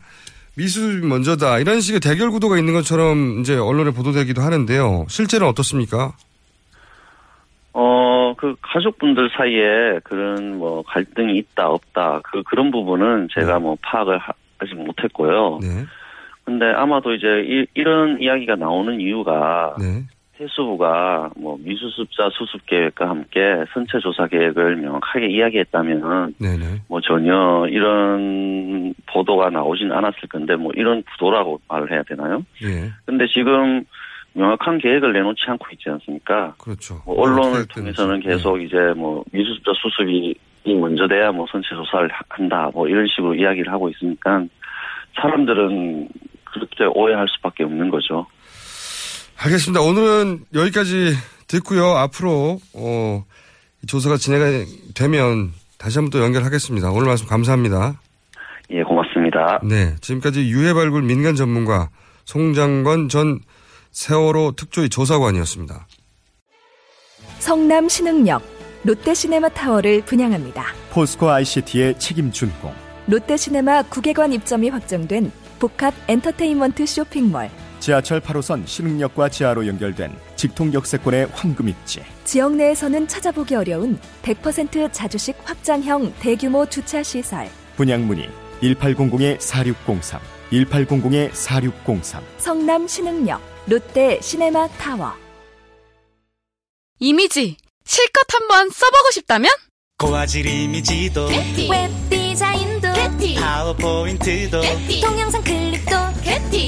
미수습이 0.57 1.05
먼저다. 1.05 1.59
이런 1.59 1.79
식의 1.79 1.99
대결 1.99 2.31
구도가 2.31 2.57
있는 2.57 2.73
것처럼 2.73 3.41
이제 3.41 3.55
언론에 3.55 3.91
보도되기도 3.91 4.41
하는데요. 4.41 5.05
실제는 5.09 5.45
어떻습니까? 5.45 6.13
어, 7.71 8.33
그 8.35 8.55
가족분들 8.63 9.29
사이에 9.37 9.99
그런 10.03 10.57
뭐 10.57 10.81
갈등이 10.87 11.37
있다 11.37 11.67
없다. 11.67 12.21
그 12.23 12.41
그런 12.47 12.71
부분은 12.71 13.27
제가 13.31 13.59
뭐 13.59 13.77
파악을 13.83 14.17
하, 14.17 14.33
아직 14.57 14.73
못했고요. 14.73 15.59
네, 15.61 15.85
근데 16.45 16.65
아마도 16.65 17.13
이제 17.13 17.27
이, 17.45 17.67
이런 17.75 18.19
이야기가 18.19 18.55
나오는 18.55 18.99
이유가 18.99 19.75
네, 19.79 20.07
해수부가 20.39 21.29
뭐 21.37 21.57
미수습자 21.59 22.29
수습 22.33 22.65
계획과 22.65 23.07
함께 23.09 23.39
선체 23.73 23.99
조사 23.99 24.27
계획을 24.27 24.77
명확하게 24.77 25.27
이야기했다면 25.27 26.35
네, 26.39 26.57
네. 26.57 26.65
뭐 26.87 26.99
전혀 27.01 27.65
이런 27.69 28.93
보도가 29.05 29.49
나오진 29.51 29.91
않았을 29.91 30.27
건데 30.29 30.55
뭐 30.55 30.71
이런 30.75 31.03
구도라고 31.03 31.59
말을 31.67 31.91
해야 31.91 32.03
되나요? 32.03 32.43
예, 32.63 32.89
근데 33.05 33.25
지금 33.27 33.83
명확한 34.33 34.79
계획을 34.79 35.13
내놓지 35.13 35.43
않고 35.47 35.67
있지 35.73 35.89
않습니까? 35.91 36.55
그렇죠. 36.57 36.99
뭐 37.05 37.21
언론을 37.21 37.67
통해서는. 37.67 38.19
계속 38.21 38.59
이제 38.59 38.75
뭐 38.97 39.23
미수습자 39.31 39.71
수습이 39.75 40.33
먼저 40.79 41.07
돼야 41.07 41.31
뭐 41.31 41.45
선체 41.51 41.69
조사를 41.69 42.09
하- 42.11 42.21
한다 42.29 42.71
뭐 42.73 42.87
이런 42.87 43.05
식으로 43.07 43.35
이야기를 43.35 43.71
하고 43.71 43.89
있으니까 43.89 44.43
사람들은 45.21 46.07
그렇게 46.45 46.85
오해할 46.85 47.27
수밖에 47.29 47.63
없는 47.63 47.89
거죠. 47.89 48.25
알겠습니다. 49.43 49.81
오늘은 49.81 50.45
여기까지 50.53 51.13
듣고요. 51.47 51.97
앞으로 51.97 52.59
어, 52.73 53.25
이 53.83 53.87
조사가 53.87 54.15
진행되면 54.15 55.51
다시 55.77 55.97
한번 55.97 56.11
또 56.11 56.23
연결하겠습니다. 56.23 56.91
오늘 56.91 57.07
말씀 57.07 57.27
감사합니다. 57.27 57.99
예, 58.71 58.83
고맙습니다. 58.83 59.59
네, 59.63 59.95
지금까지 59.99 60.49
유해 60.49 60.73
발굴 60.73 61.03
민간 61.03 61.35
전문가 61.35 61.89
송장건 62.23 63.09
전 63.09 63.39
세월호 63.91 64.53
특조위 64.55 64.87
조사관이었습니다. 64.87 65.87
성남 67.39 67.89
신흥역 67.89 68.41
롯데시네마 68.85 69.49
타워를 69.49 70.03
분양합니다. 70.05 70.63
포스코 70.91 71.29
ICT의 71.29 71.99
책임 71.99 72.31
준공. 72.31 72.73
롯데시네마 73.07 73.83
국외관 73.83 74.31
입점이 74.31 74.69
확정된 74.69 75.31
복합 75.59 75.93
엔터테인먼트 76.07 76.85
쇼핑몰. 76.85 77.49
지하철 77.83 78.21
8호선 78.21 78.65
신흥역과 78.65 79.27
지하로 79.27 79.67
연결된 79.67 80.17
직통역세권의 80.37 81.27
황금 81.33 81.67
입지. 81.67 82.01
지역 82.23 82.55
내에서는 82.55 83.09
찾아보기 83.09 83.55
어려운 83.55 83.99
100% 84.21 84.93
자주식 84.93 85.35
확장형 85.43 86.13
대규모 86.21 86.65
주차 86.65 87.03
시설. 87.03 87.49
분양 87.75 88.07
문의 88.07 88.29
1800-4603, 88.61 90.19
1800-4603. 90.53 92.23
성남 92.37 92.87
신흥역 92.87 93.41
롯데 93.67 94.17
시네마 94.21 94.69
타워. 94.77 95.11
이미지 96.99 97.57
실컷 97.83 98.21
한번 98.33 98.69
써보고 98.69 99.11
싶다면 99.11 99.51
고화질 99.97 100.45
이미지도 100.45 101.25
웹 101.69 102.22
디자인도 102.33 102.87
파워포인트도 103.39 104.61
동영상 105.03 105.43
클립도 105.43 105.95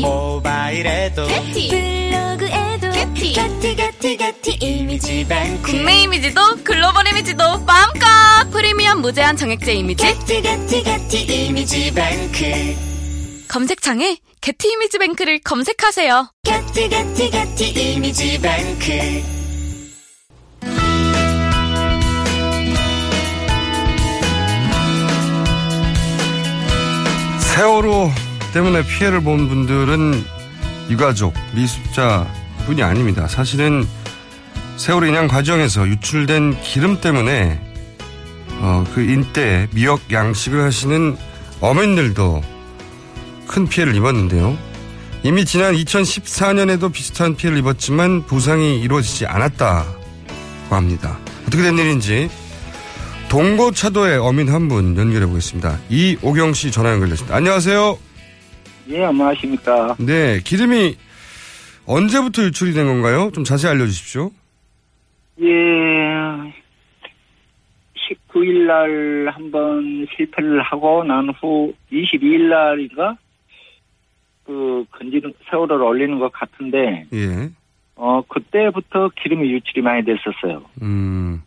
모바일에도 0.01 1.25
블로그에도 1.25 2.91
게티. 2.91 3.33
게티 3.33 4.17
게티 4.17 4.57
이미지 4.61 5.25
뱅크 5.27 5.71
국내 5.71 6.03
이미지도 6.03 6.57
글로벌 6.63 7.07
이미지도 7.07 7.61
마음껏 7.61 8.05
프리미엄 8.51 9.01
무제한 9.01 9.35
정액제 9.35 9.73
이미지. 9.73 10.05
게티 10.05 10.43
게티 10.43 10.83
게티 10.83 11.45
이미지 11.47 11.91
뱅크 11.91 12.75
검색창에 13.47 14.17
게티 14.41 14.71
이미지 14.71 14.99
뱅크를 14.99 15.39
검색하세요. 15.39 16.29
게티 16.43 16.89
게티 16.89 17.29
게티 17.31 17.93
이미지 17.93 18.39
뱅크 18.39 19.34
세월호 27.55 28.11
때문에 28.53 28.85
피해를 28.85 29.23
본 29.23 29.47
분들은 29.47 30.25
유가족, 30.89 31.33
미숙자 31.53 32.27
뿐이 32.65 32.83
아닙니다. 32.83 33.29
사실은 33.29 33.87
세월호 34.75 35.07
인양 35.07 35.29
과정에서 35.29 35.87
유출된 35.87 36.61
기름 36.61 36.99
때문에 36.99 37.61
어, 38.59 38.83
그 38.93 39.03
인대 39.03 39.69
미역 39.71 40.01
양식을 40.11 40.63
하시는 40.63 41.15
어민들도 41.61 42.43
큰 43.47 43.67
피해를 43.69 43.95
입었는데요. 43.95 44.57
이미 45.23 45.45
지난 45.45 45.75
2014년에도 45.75 46.91
비슷한 46.91 47.37
피해를 47.37 47.57
입었지만 47.59 48.25
보상이 48.25 48.81
이루어지지 48.81 49.27
않았다고 49.27 49.95
합니다. 50.71 51.17
어떻게 51.47 51.63
된 51.63 51.77
일인지 51.77 52.29
동고차도의 53.39 54.17
어민 54.19 54.47
한 54.47 54.69
분 54.69 54.95
연결해 54.95 55.25
보겠습니다. 55.27 55.77
이오경 55.89 56.53
씨 56.53 56.71
전화 56.71 56.93
연결됐습니다. 56.93 57.35
안녕하세요. 57.35 57.97
예, 58.91 59.03
안녕하십니까. 59.03 59.97
네, 59.99 60.39
기름이 60.41 60.95
언제부터 61.85 62.43
유출이 62.43 62.71
된 62.71 62.85
건가요? 62.85 63.31
좀 63.33 63.43
자세히 63.43 63.71
알려주십시오. 63.71 64.31
예, 65.41 65.47
19일 68.07 68.67
날 68.67 69.33
한번 69.33 70.07
실패를 70.15 70.61
하고 70.61 71.03
난 71.03 71.27
후 71.41 71.73
22일 71.91 72.47
날인가 72.47 73.17
그 74.45 74.85
건지는 74.91 75.33
세월호를 75.49 75.83
올리는 75.85 76.19
것 76.19 76.31
같은데 76.31 77.05
예. 77.11 77.49
어 77.95 78.21
그때부터 78.29 79.09
기름이 79.21 79.51
유출이 79.51 79.81
많이 79.81 80.05
됐었어요. 80.05 80.63
음. 80.81 81.41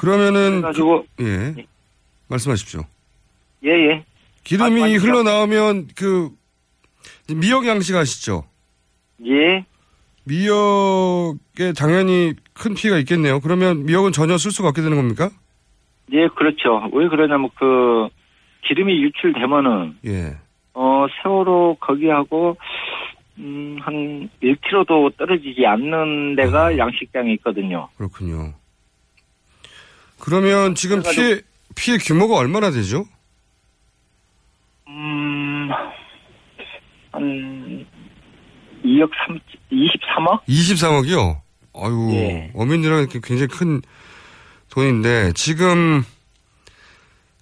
그러면은 0.00 0.62
그래가지고 0.62 1.06
그- 1.16 1.54
예. 1.58 1.64
말씀하십시오. 2.28 2.82
예 3.64 3.68
예. 3.70 4.04
기름이 4.44 4.80
맞- 4.80 4.88
맞죠. 4.92 5.06
흘러나오면 5.06 5.88
그 5.94 6.30
미역 7.34 7.66
양식 7.66 7.94
아시죠? 7.94 8.44
예. 9.26 9.64
미역에 10.24 11.72
당연히 11.76 12.32
큰 12.54 12.74
피해가 12.74 12.98
있겠네요. 13.00 13.40
그러면 13.40 13.84
미역은 13.84 14.12
전혀 14.12 14.38
쓸 14.38 14.50
수가 14.50 14.68
없게 14.68 14.80
되는 14.80 14.96
겁니까? 14.96 15.28
예, 16.12 16.28
그렇죠. 16.28 16.88
왜 16.92 17.08
그러냐면 17.08 17.50
그 17.58 18.08
기름이 18.66 19.02
유출되면은 19.02 19.98
예. 20.06 20.36
어 20.72 21.06
세월호 21.22 21.76
거기하고 21.80 22.56
음, 23.38 23.78
한 23.82 24.28
1km도 24.42 25.16
떨어지지 25.16 25.66
않는 25.66 26.36
데가 26.36 26.76
양식장이 26.78 27.32
있거든요. 27.34 27.88
그렇군요. 27.96 28.54
그러면 30.20 30.74
지금 30.74 31.02
피해 31.02 31.40
피해 31.74 31.98
규모가 31.98 32.36
얼마나 32.36 32.70
되죠? 32.70 33.06
음, 34.88 35.68
한 37.12 37.86
2억 38.84 39.10
3, 39.26 39.38
23억? 39.72 40.40
23억이요? 40.48 41.40
아유, 41.74 42.08
예. 42.14 42.50
어민들한테 42.54 43.20
굉장히 43.22 43.46
큰 43.48 43.80
돈인데, 44.70 45.32
지금, 45.34 46.04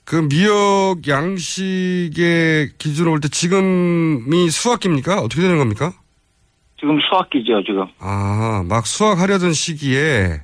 그 0.05 0.29
미역 0.29 1.07
양식의 1.07 2.71
기준으로 2.79 3.13
볼 3.13 3.21
때 3.21 3.29
지금이 3.29 4.51
수확기입니까? 4.51 5.21
어떻게 5.21 5.43
되는 5.43 5.59
겁니까? 5.59 5.93
지금 6.81 6.99
수학기죠, 7.01 7.63
지금. 7.65 7.87
아, 7.99 8.63
막 8.69 8.87
수확하려던 8.87 9.53
시기에, 9.53 10.41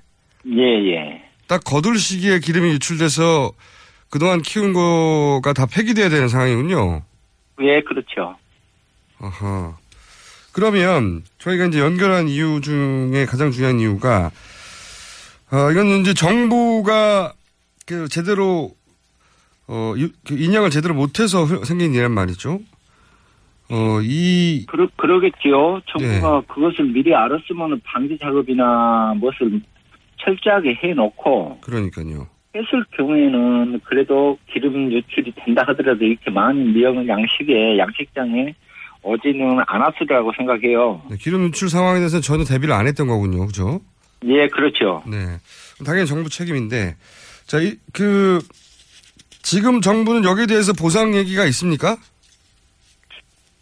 예, 0.46 0.62
예. 0.92 1.23
딱 1.46 1.62
거둘 1.64 1.98
시기에 1.98 2.38
기름이 2.38 2.70
유출돼서 2.72 3.52
그동안 4.10 4.42
키운 4.42 4.72
거가 4.72 5.52
다 5.52 5.66
폐기돼야 5.66 6.08
되는 6.08 6.28
상황이군요. 6.28 7.02
예, 7.62 7.80
그렇죠. 7.82 8.36
아하. 9.20 9.76
그러면 10.52 11.22
저희가 11.38 11.66
이제 11.66 11.80
연결한 11.80 12.28
이유 12.28 12.60
중에 12.62 13.26
가장 13.26 13.50
중요한 13.50 13.80
이유가 13.80 14.30
어 15.50 15.70
이건 15.72 15.86
이제 16.00 16.14
정부가 16.14 17.32
그 17.86 18.08
제대로 18.08 18.74
어 19.66 19.94
유- 19.96 20.10
그 20.26 20.34
인양을 20.38 20.70
제대로 20.70 20.94
못해서 20.94 21.44
흘- 21.44 21.64
생긴 21.64 21.92
일란 21.94 22.12
말이죠. 22.12 22.60
어 23.70 24.00
이 24.02 24.64
그러, 24.68 24.86
그러겠지요. 24.96 25.80
정부가 25.90 26.40
네. 26.40 26.46
그것을 26.54 26.84
미리 26.84 27.14
알았으면 27.14 27.80
방지 27.84 28.16
작업이나 28.20 29.14
무엇을 29.16 29.60
철저하게 30.24 30.74
해놓고 30.82 31.58
그러니까요. 31.60 32.26
했을 32.54 32.84
경우에는 32.96 33.80
그래도 33.84 34.38
기름 34.52 34.92
유출이 34.92 35.32
된다 35.44 35.64
하더라도 35.68 36.04
이렇게 36.04 36.30
많은 36.30 36.72
미역 36.72 37.06
양식에 37.06 37.78
양식장에 37.78 38.54
오지는 39.02 39.58
않았으리라고 39.66 40.32
생각해요. 40.36 41.02
네, 41.10 41.16
기름 41.18 41.44
유출 41.44 41.68
상황에 41.68 41.98
대해서 41.98 42.20
전혀 42.20 42.44
대비를 42.44 42.72
안 42.72 42.86
했던 42.86 43.06
거군요. 43.06 43.46
그죠? 43.46 43.80
예, 44.24 44.48
그렇죠. 44.48 45.02
네. 45.06 45.16
당연히 45.84 46.06
정부 46.06 46.30
책임인데 46.30 46.94
자, 47.46 47.60
이, 47.60 47.76
그 47.92 48.38
지금 49.42 49.80
정부는 49.80 50.24
여기에 50.24 50.46
대해서 50.46 50.72
보상 50.72 51.14
얘기가 51.14 51.44
있습니까? 51.46 51.96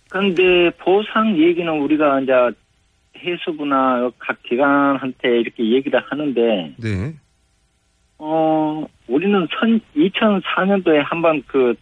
그런데 0.09 0.71
보상 0.79 1.37
얘기는 1.39 1.69
우리가 1.69 2.21
이제 2.21 2.33
해수부나 3.25 4.11
각 4.19 4.43
기관한테 4.43 5.41
이렇게 5.41 5.71
얘기를 5.71 6.01
하는데, 6.11 6.75
네. 6.77 7.15
어, 8.19 8.85
우리는 9.09 9.47
선, 9.59 9.81
2004년도에 9.97 11.03
한번 11.05 11.43
그, 11.47 11.75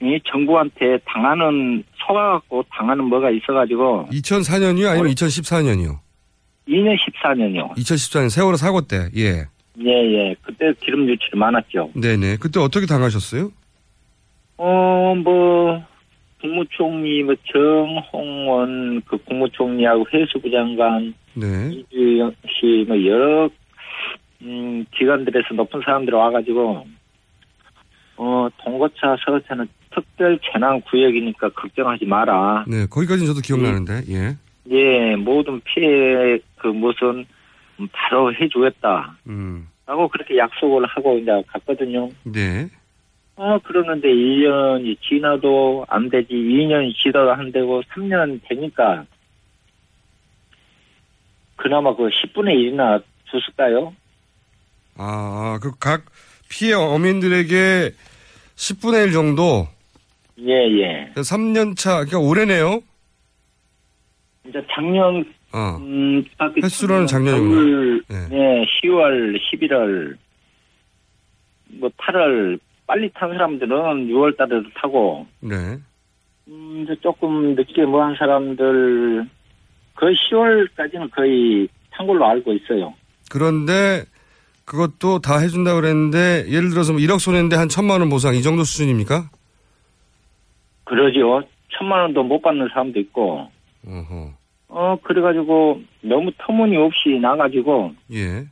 이 0.00 0.18
정부한테 0.30 0.98
당하는, 1.04 1.82
속아갖고 2.06 2.64
당하는 2.70 3.04
뭐가 3.04 3.30
있어가지고, 3.30 4.08
2004년이요? 4.12 4.88
아니면 4.88 5.10
2014년이요? 5.12 5.98
2년 6.68 6.96
14년이요. 6.98 7.74
2014년 7.76 8.30
세월호 8.30 8.56
사고 8.56 8.82
때, 8.82 9.08
예. 9.16 9.46
예, 9.80 9.90
예. 9.90 10.34
그때 10.42 10.72
기름 10.80 11.08
유출이 11.08 11.38
많았죠. 11.38 11.92
네네. 11.94 12.36
그때 12.40 12.60
어떻게 12.60 12.86
당하셨어요? 12.86 13.50
어, 14.58 15.14
뭐, 15.14 15.82
국무총리, 16.40 17.22
뭐, 17.22 17.34
정홍원, 17.52 19.02
그 19.06 19.16
국무총리하고 19.18 20.06
해수부 20.12 20.50
장관, 20.50 21.14
네. 21.34 21.70
이주영 21.70 22.32
씨, 22.48 22.84
뭐, 22.86 23.04
여러, 23.04 23.50
음, 24.42 24.84
기관들에서 24.96 25.54
높은 25.54 25.80
사람들이 25.84 26.14
와가지고, 26.14 26.86
어, 28.16 28.48
동거차 28.64 29.16
서거차는 29.24 29.68
특별 29.94 30.38
재난 30.52 30.80
구역이니까 30.82 31.50
걱정하지 31.50 32.06
마라. 32.06 32.64
네, 32.68 32.86
거기까지는 32.86 33.26
저도 33.26 33.40
기억나는데, 33.40 34.02
예. 34.10 34.36
예, 34.70 35.16
모든 35.16 35.60
피해 35.64 36.38
그 36.56 36.68
무슨 36.68 37.24
바로 37.92 38.34
해주겠다. 38.34 39.16
음, 39.28 39.68
라고 39.86 40.08
그렇게 40.08 40.36
약속을 40.36 40.84
하고 40.86 41.18
이제 41.18 41.30
갔거든요. 41.46 42.10
네. 42.24 42.68
어, 43.40 43.56
그러는데 43.60 44.08
1년이 44.08 44.96
지나도 45.00 45.86
안 45.88 46.08
되지, 46.10 46.28
2년이 46.34 46.92
지나도 46.96 47.30
안 47.32 47.52
되고, 47.52 47.80
3년 47.94 48.40
되니까, 48.48 49.04
그나마 51.54 51.94
그 51.94 52.08
10분의 52.08 52.54
1이나 52.56 53.00
줬을까요? 53.30 53.94
아, 54.96 55.58
그 55.62 55.70
각 55.78 56.04
피해 56.50 56.72
어민들에게 56.74 57.90
10분의 58.56 59.06
1 59.06 59.12
정도? 59.12 59.68
예, 60.40 60.52
예. 60.80 61.12
3년 61.14 61.76
차, 61.76 62.04
그러니까 62.04 62.18
올해네요? 62.18 62.80
이제 64.48 64.60
작년, 64.72 65.24
어. 65.52 65.76
음, 65.80 66.24
횟수로는 66.60 67.06
작년이구나. 67.06 68.02
네. 68.08 68.28
네, 68.30 68.64
10월, 68.82 69.38
11월, 69.40 70.16
뭐 71.78 71.88
8월, 71.98 72.58
빨리 72.88 73.10
탄 73.14 73.28
사람들은 73.30 74.08
6월 74.08 74.36
달에도 74.36 74.64
타고, 74.74 75.26
네. 75.40 75.54
음, 76.48 76.80
이제 76.82 76.96
조금 77.02 77.54
늦게 77.54 77.84
뭐 77.84 78.02
한 78.02 78.16
사람들, 78.16 79.28
거의 79.94 80.16
10월까지는 80.16 81.10
거의 81.14 81.68
탄 81.90 82.06
걸로 82.06 82.26
알고 82.26 82.54
있어요. 82.54 82.94
그런데 83.30 84.04
그것도 84.64 85.18
다 85.20 85.38
해준다고 85.38 85.82
그랬는데, 85.82 86.46
예를 86.48 86.70
들어서 86.70 86.92
뭐 86.94 87.00
1억 87.02 87.18
손해인데 87.20 87.56
한 87.56 87.68
천만 87.68 88.00
원 88.00 88.08
보상 88.08 88.34
이 88.34 88.40
정도 88.42 88.64
수준입니까? 88.64 89.28
그러죠. 90.84 91.42
천만 91.68 92.00
원도 92.00 92.22
못 92.22 92.40
받는 92.40 92.68
사람도 92.70 92.98
있고, 93.00 93.50
어허. 93.86 94.32
어, 94.68 94.96
그래가지고 95.02 95.82
너무 96.00 96.30
터무니없이 96.38 97.18
나가지고, 97.20 97.92
예. 98.14 98.46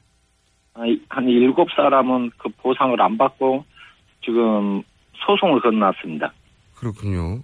아, 0.74 0.82
한 1.08 1.26
일곱 1.28 1.70
사람은 1.74 2.32
그 2.36 2.50
보상을 2.58 3.00
안 3.00 3.16
받고, 3.16 3.64
지금 4.24 4.82
소송을 5.26 5.60
건놨습니다. 5.60 6.32
그렇군요. 6.74 7.40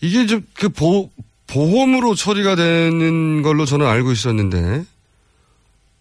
이게 0.00 0.26
좀 0.26 0.42
그 0.58 0.68
보, 0.68 1.08
보험으로 1.50 2.14
처리가 2.14 2.56
되는 2.56 3.42
걸로 3.42 3.64
저는 3.64 3.86
알고 3.86 4.10
있었는데. 4.12 4.82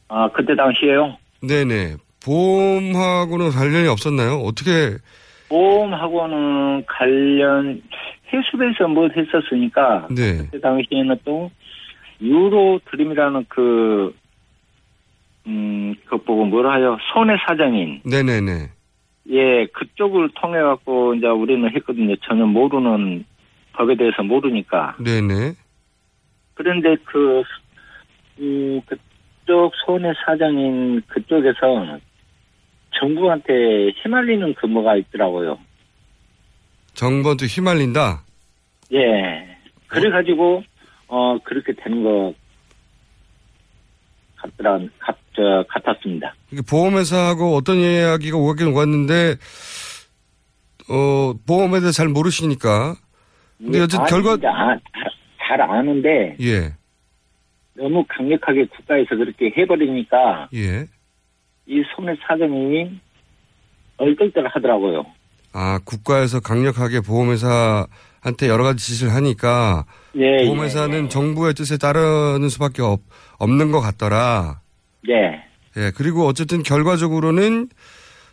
아, 0.09 0.29
그때 0.33 0.55
당시에요? 0.55 1.17
네네. 1.41 1.95
보험하고는 2.23 3.51
관련이 3.51 3.87
없었나요? 3.87 4.39
어떻게, 4.39 4.97
보험하고는 5.49 6.85
관련, 6.85 7.81
해수부에서 8.33 8.87
뭐 8.89 9.07
했었으니까, 9.15 10.07
네. 10.11 10.37
그때 10.37 10.59
당시에는 10.59 11.15
또, 11.23 11.49
유로 12.21 12.79
드림이라는 12.91 13.45
그, 13.47 14.13
음, 15.45 15.95
그거 16.03 16.17
보고 16.17 16.45
뭐라 16.45 16.73
하요? 16.73 16.97
손해사정인. 17.13 18.01
네네네. 18.03 18.71
예, 19.29 19.65
그쪽을 19.73 20.29
통해 20.35 20.59
갖고 20.61 21.13
이제 21.15 21.27
우리는 21.27 21.69
했거든요. 21.75 22.15
전혀 22.17 22.45
모르는 22.45 23.25
법에 23.73 23.95
대해서 23.95 24.23
모르니까. 24.23 24.95
네네. 24.99 25.53
그런데 26.53 26.95
그, 27.03 27.43
음, 28.39 28.81
그쪽 28.85 29.73
손해사정인 29.85 31.01
그쪽에서 31.07 31.99
정부한테 32.99 33.91
휘말리는 34.01 34.53
근무가 34.55 34.95
있더라고요. 34.95 35.59
정부한테 36.93 37.45
휘말린다? 37.45 38.23
예. 38.93 39.57
그래가지고, 39.87 40.63
어, 41.07 41.37
그렇게 41.43 41.73
된 41.73 42.03
것 42.03 42.33
같더라, 44.37 44.79
같, 44.99 45.17
저, 45.35 45.63
같았습니다. 45.69 46.33
보험회사하고 46.69 47.55
어떤 47.55 47.77
이야기가 47.77 48.37
오갔긴 48.37 48.67
오갔는데, 48.67 49.35
어, 50.89 51.33
보험에 51.45 51.79
대해서 51.79 51.91
잘 51.91 52.07
모르시니까. 52.07 52.95
근데 53.57 53.79
어쨌든 53.79 54.01
아니, 54.01 54.09
결과, 54.09 54.33
아, 54.33 54.77
잘, 54.93 55.11
잘 55.39 55.61
아는데, 55.61 56.37
예, 56.41 56.73
너무 57.73 58.03
강력하게 58.07 58.65
국가에서 58.65 59.15
그렇게 59.15 59.53
해버리니까, 59.57 60.49
예. 60.55 60.87
이 61.67 61.83
손해사정인이 61.95 62.99
얼떨떨 63.97 64.47
하더라고요. 64.47 65.05
아, 65.53 65.79
국가에서 65.85 66.39
강력하게 66.39 67.01
보험회사한테 67.01 68.47
여러 68.47 68.63
가지 68.63 68.85
짓을 68.85 69.13
하니까, 69.13 69.85
예, 70.17 70.45
보험회사는 70.45 71.09
정부의 71.09 71.53
뜻에 71.53 71.77
따르는 71.77 72.49
수밖에 72.49 72.81
없, 72.81 73.01
없는 73.37 73.71
것 73.71 73.81
같더라. 73.81 74.61
예. 75.09 75.13
예, 75.77 75.91
그리고 75.95 76.25
어쨌든 76.25 76.63
결과적으로는 76.63 77.69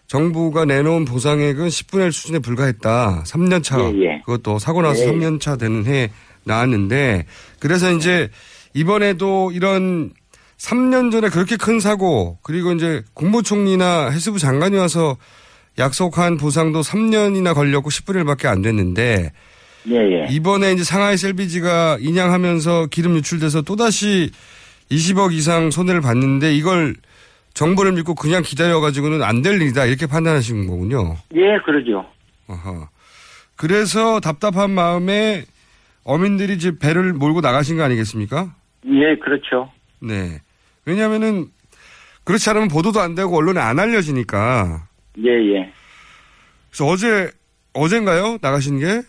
정부가 0.06 0.64
내놓은 0.64 1.04
보상액은 1.04 1.68
10분의 1.68 2.06
1 2.06 2.12
수준에 2.12 2.38
불과했다. 2.38 3.24
3년 3.26 3.62
차. 3.62 3.78
예, 3.80 3.84
예. 4.02 4.20
그것도 4.24 4.58
사고 4.58 4.82
나서 4.82 5.02
예. 5.02 5.06
3년 5.06 5.40
차 5.40 5.56
되는 5.56 5.86
해 5.86 6.10
나왔는데 6.44 7.26
그래서 7.58 7.90
이제 7.90 8.28
이번에도 8.74 9.50
이런 9.52 10.10
3년 10.58 11.10
전에 11.10 11.28
그렇게 11.28 11.56
큰 11.56 11.80
사고 11.80 12.38
그리고 12.42 12.72
이제 12.72 13.02
국무총리나 13.14 14.10
해수부 14.10 14.38
장관이 14.38 14.76
와서 14.76 15.16
약속한 15.78 16.36
보상도 16.36 16.80
3년이나 16.80 17.54
걸렸고 17.54 17.90
10분의 17.90 18.24
1밖에 18.24 18.46
안 18.46 18.62
됐는데 18.62 19.32
예, 19.88 19.96
예. 19.96 20.26
이번에 20.30 20.72
이제 20.72 20.82
상하이 20.84 21.16
셀비지가 21.16 21.98
인양하면서 22.00 22.86
기름 22.86 23.16
유출돼서 23.16 23.62
또다시 23.62 24.30
20억 24.90 25.32
이상 25.32 25.70
손해를 25.70 26.00
봤는데 26.00 26.54
이걸 26.54 26.94
정부를 27.54 27.92
믿고 27.92 28.14
그냥 28.14 28.42
기다려가지고는 28.42 29.22
안 29.22 29.42
될 29.42 29.60
일이다 29.60 29.84
이렇게 29.84 30.06
판단하신 30.06 30.66
거군요. 30.66 31.16
예, 31.34 31.58
그러죠. 31.64 32.06
아하. 32.48 32.88
그래서 33.56 34.20
답답한 34.20 34.70
마음에 34.70 35.44
어민들이 36.02 36.54
이제 36.54 36.76
배를 36.78 37.12
몰고 37.12 37.40
나가신 37.40 37.76
거 37.76 37.82
아니겠습니까? 37.84 38.54
예, 38.86 39.16
그렇죠. 39.22 39.70
네. 40.00 40.40
왜냐면은 40.86 41.46
그렇지 42.24 42.48
않으면 42.50 42.68
보도도 42.68 43.00
안 43.00 43.14
되고 43.14 43.36
언론에 43.36 43.60
안 43.60 43.78
알려지니까. 43.78 44.86
예, 45.24 45.28
예. 45.30 45.72
그래서 46.70 46.86
어제 46.86 47.30
어젠가요 47.74 48.38
나가신 48.40 48.80
게? 48.80 49.02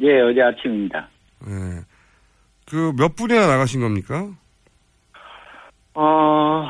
예, 0.00 0.20
어제 0.20 0.42
아침입니다. 0.42 1.08
예. 1.48 1.84
그몇 2.66 3.16
분이나 3.16 3.46
나가신 3.46 3.80
겁니까? 3.80 4.28
어, 5.94 6.64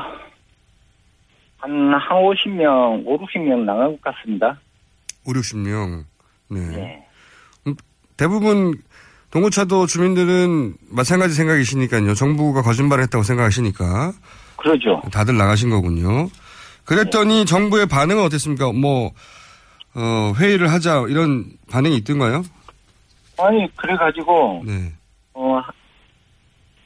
한, 1.57 1.93
한 1.93 2.23
50명, 2.23 3.05
5, 3.05 3.17
60명 3.25 3.65
나간 3.65 3.91
것 3.91 4.01
같습니다. 4.01 4.59
5, 5.25 5.33
60명. 5.33 6.05
네. 6.49 6.59
예. 6.77 7.05
음, 7.67 7.75
대부분 8.15 8.75
동구차도 9.31 9.87
주민들은 9.87 10.75
마찬가지 10.89 11.33
생각이시니까요. 11.33 12.13
정부가 12.13 12.61
거짓말을 12.61 13.03
했다고 13.05 13.23
생각하시니까. 13.23 14.13
그러죠. 14.55 15.01
다들 15.11 15.37
나가신 15.37 15.69
거군요. 15.69 16.29
그랬더니 16.85 17.45
정부의 17.45 17.87
반응은 17.87 18.23
어땠습니까? 18.23 18.71
뭐, 18.71 19.11
어, 19.93 20.33
회의를 20.37 20.71
하자 20.71 21.05
이런 21.09 21.45
반응이 21.69 21.97
있던가요? 21.97 22.43
아니, 23.37 23.67
그래가지고, 23.75 24.63
네. 24.65 24.91
어, 25.33 25.61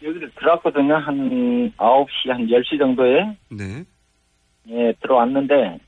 여기를 0.04 0.32
들어왔거든요. 0.36 0.96
한 0.96 1.72
9시, 1.78 2.30
한 2.30 2.48
10시 2.48 2.78
정도에. 2.78 3.38
네. 3.50 3.84
예, 4.70 4.94
들어왔는데, 5.02 5.80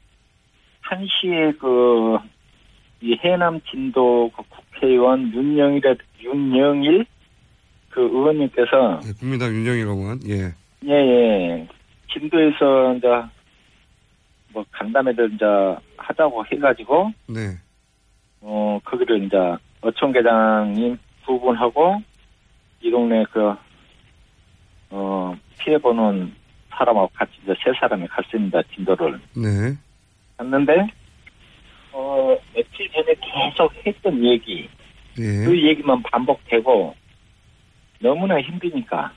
1시에 0.83 1.57
그, 1.59 2.17
이 3.01 3.17
해남 3.23 3.59
진도 3.69 4.31
그 4.35 4.43
국회의원 4.49 5.33
윤영일, 5.33 5.81
윤영일 6.21 7.05
그 7.89 8.01
의원님께서, 8.01 9.01
네, 9.03 9.13
국민당 9.19 9.53
윤영일 9.53 9.85
의원. 9.85 10.19
예. 10.27 10.53
예, 10.85 10.91
예, 10.91 11.67
진도에서 12.11 12.95
이제, 12.95 13.07
뭐 14.53 14.63
간담회를 14.71 15.33
이제 15.33 15.45
하자고 15.97 16.45
해가지고, 16.45 17.11
네. 17.27 17.57
어, 18.41 18.79
거기를 18.83 19.23
이제 19.23 19.37
어촌계장님 19.83 20.97
두 21.25 21.39
분하고, 21.39 22.01
이 22.81 22.89
동네 22.89 23.23
그, 23.31 23.53
어, 24.89 25.35
피해보는 25.59 26.33
사람하고 26.69 27.09
같이 27.13 27.33
이제 27.43 27.53
세 27.63 27.71
사람이 27.79 28.07
갔습니다, 28.07 28.61
진도를. 28.73 29.19
네. 29.35 29.77
갔는데, 30.37 30.87
어, 31.91 32.35
며칠 32.55 32.89
전에 32.91 33.13
계속 33.15 33.73
했던 33.85 34.23
얘기, 34.23 34.69
예. 35.19 35.45
그 35.45 35.61
얘기만 35.61 36.01
반복되고, 36.03 36.95
너무나 37.99 38.41
힘드니까, 38.41 39.13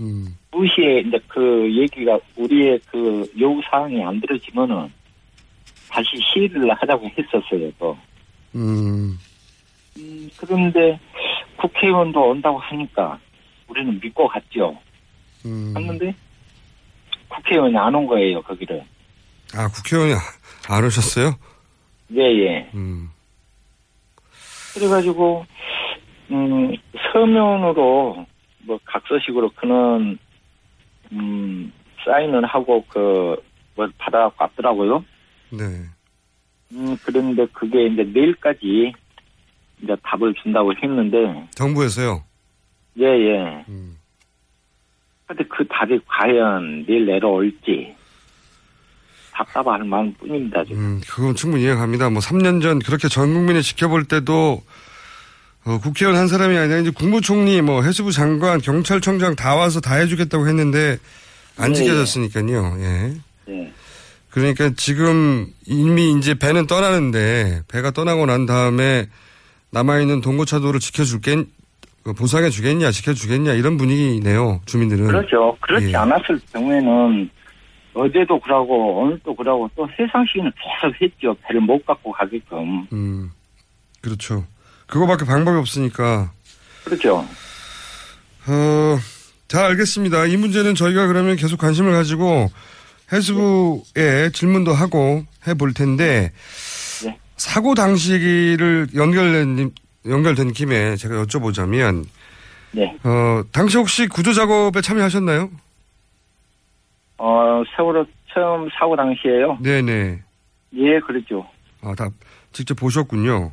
음. 0.00 0.36
무시에 0.50 1.00
이제 1.00 1.18
그 1.28 1.70
얘기가 1.76 2.18
우리의 2.36 2.80
그 2.90 3.30
요구 3.38 3.60
사항이 3.68 4.02
안 4.02 4.20
들어지면은, 4.20 4.92
다시 5.88 6.08
시위를 6.32 6.70
하자고 6.72 7.10
했었어요, 7.18 7.70
또. 7.78 7.96
음, 8.54 9.18
음, 9.98 10.30
그런데 10.36 10.98
국회의원도 11.58 12.30
온다고 12.30 12.58
하니까 12.58 13.18
우리는 13.68 13.98
믿고 14.02 14.28
갔죠. 14.28 14.78
음. 15.44 15.72
갔는데 15.74 16.14
국회의원이 17.28 17.76
안 17.76 17.94
온 17.94 18.06
거예요, 18.06 18.42
거기를. 18.42 18.82
아, 19.54 19.68
국회의원이 19.68 20.14
안 20.68 20.84
오셨어요? 20.84 21.34
예, 22.14 22.22
예. 22.22 22.70
음, 22.74 23.08
그래가지고, 24.74 25.46
음, 26.30 26.74
서면으로, 27.12 28.26
뭐, 28.64 28.78
각서식으로 28.84 29.50
그는, 29.50 30.18
음, 31.12 31.72
사인을 32.04 32.44
하고, 32.46 32.84
그, 32.88 33.36
뭐, 33.76 33.88
받아갖고 33.98 34.36
왔더라고요. 34.44 35.04
네. 35.50 35.64
음, 36.72 36.96
그런데 37.04 37.46
그게 37.52 37.86
이제 37.86 38.02
내일까지 38.04 38.92
이제 39.82 39.94
답을 40.02 40.34
준다고 40.42 40.72
했는데, 40.74 41.48
정부에서요? 41.54 42.22
예, 42.98 43.04
예. 43.04 43.64
음. 43.68 43.96
근데 45.26 45.44
그 45.44 45.66
답이 45.68 46.00
과연 46.06 46.86
내일 46.86 47.06
내려올지, 47.06 47.94
답답할 49.32 49.84
마음 49.84 50.12
뿐입니다, 50.14 50.64
지금. 50.64 50.78
음, 50.80 51.00
그건 51.08 51.34
충분히 51.34 51.64
이해갑니다. 51.64 52.10
뭐 52.10 52.20
3년 52.20 52.60
전 52.60 52.78
그렇게 52.80 53.08
전 53.08 53.32
국민이 53.32 53.62
지켜볼 53.62 54.04
때도 54.04 54.62
어, 55.64 55.78
국회의원 55.78 56.18
한 56.18 56.26
사람이 56.26 56.56
아니라 56.56 56.78
이제 56.78 56.90
국무총리, 56.90 57.60
뭐 57.60 57.82
해수부 57.82 58.12
장관, 58.12 58.60
경찰청장 58.60 59.36
다 59.36 59.54
와서 59.54 59.80
다 59.80 59.94
해주겠다고 59.96 60.48
했는데 60.48 60.98
안 61.56 61.72
네, 61.72 61.78
지켜졌으니까요. 61.78 62.76
예. 62.80 63.14
예. 63.48 63.72
그러니까 64.30 64.70
지금 64.76 65.46
이미 65.66 66.12
이제 66.12 66.34
배는 66.34 66.66
떠나는데 66.66 67.62
배가 67.68 67.90
떠나고 67.90 68.26
난 68.26 68.46
다음에 68.46 69.06
남아있는 69.70 70.20
동고차도를 70.20 70.80
지켜줄게 70.80 71.44
그 72.02 72.12
보상해 72.14 72.50
주겠냐 72.50 72.90
지켜주겠냐 72.90 73.52
이런 73.54 73.76
분위기네요 73.76 74.60
주민들은 74.66 75.06
그렇죠. 75.06 75.56
그렇지 75.60 75.90
예. 75.90 75.96
않았을 75.96 76.40
경우에는 76.52 77.30
어제도 77.94 78.40
그러고 78.40 79.02
오늘도 79.02 79.34
그러고 79.34 79.68
또 79.76 79.88
세상시는 79.96 80.52
계속 80.56 80.94
했죠. 81.02 81.36
배를 81.42 81.60
못 81.60 81.84
갖고 81.84 82.12
가게끔. 82.12 82.86
음 82.92 83.30
그렇죠 84.00 84.46
그거밖에 84.86 85.24
방법이 85.24 85.58
없으니까 85.58 86.32
그렇죠. 86.84 87.26
어, 88.46 88.98
잘 89.48 89.64
알겠습니다. 89.66 90.26
이 90.26 90.36
문제는 90.36 90.74
저희가 90.74 91.06
그러면 91.06 91.36
계속 91.36 91.58
관심을 91.58 91.92
가지고 91.92 92.50
해수부에 93.12 94.30
질문도 94.32 94.72
하고 94.72 95.24
해볼 95.46 95.74
텐데 95.74 96.32
네. 96.32 96.32
사고 97.40 97.74
당시를 97.74 98.88
연결된 98.94 99.72
연결된 100.06 100.52
김에 100.52 100.94
제가 100.96 101.24
여쭤보자면 101.24 102.04
네. 102.72 102.94
어, 103.02 103.42
당시 103.50 103.78
혹시 103.78 104.06
구조 104.06 104.34
작업에 104.34 104.82
참여하셨나요? 104.82 105.50
어, 107.16 107.62
세월호 107.74 108.04
처음 108.30 108.68
사고 108.78 108.94
당시에요. 108.94 109.56
네네. 109.62 110.22
예, 110.74 111.00
그렇죠. 111.00 111.48
아, 111.80 111.94
다 111.94 112.10
직접 112.52 112.74
보셨군요. 112.74 113.52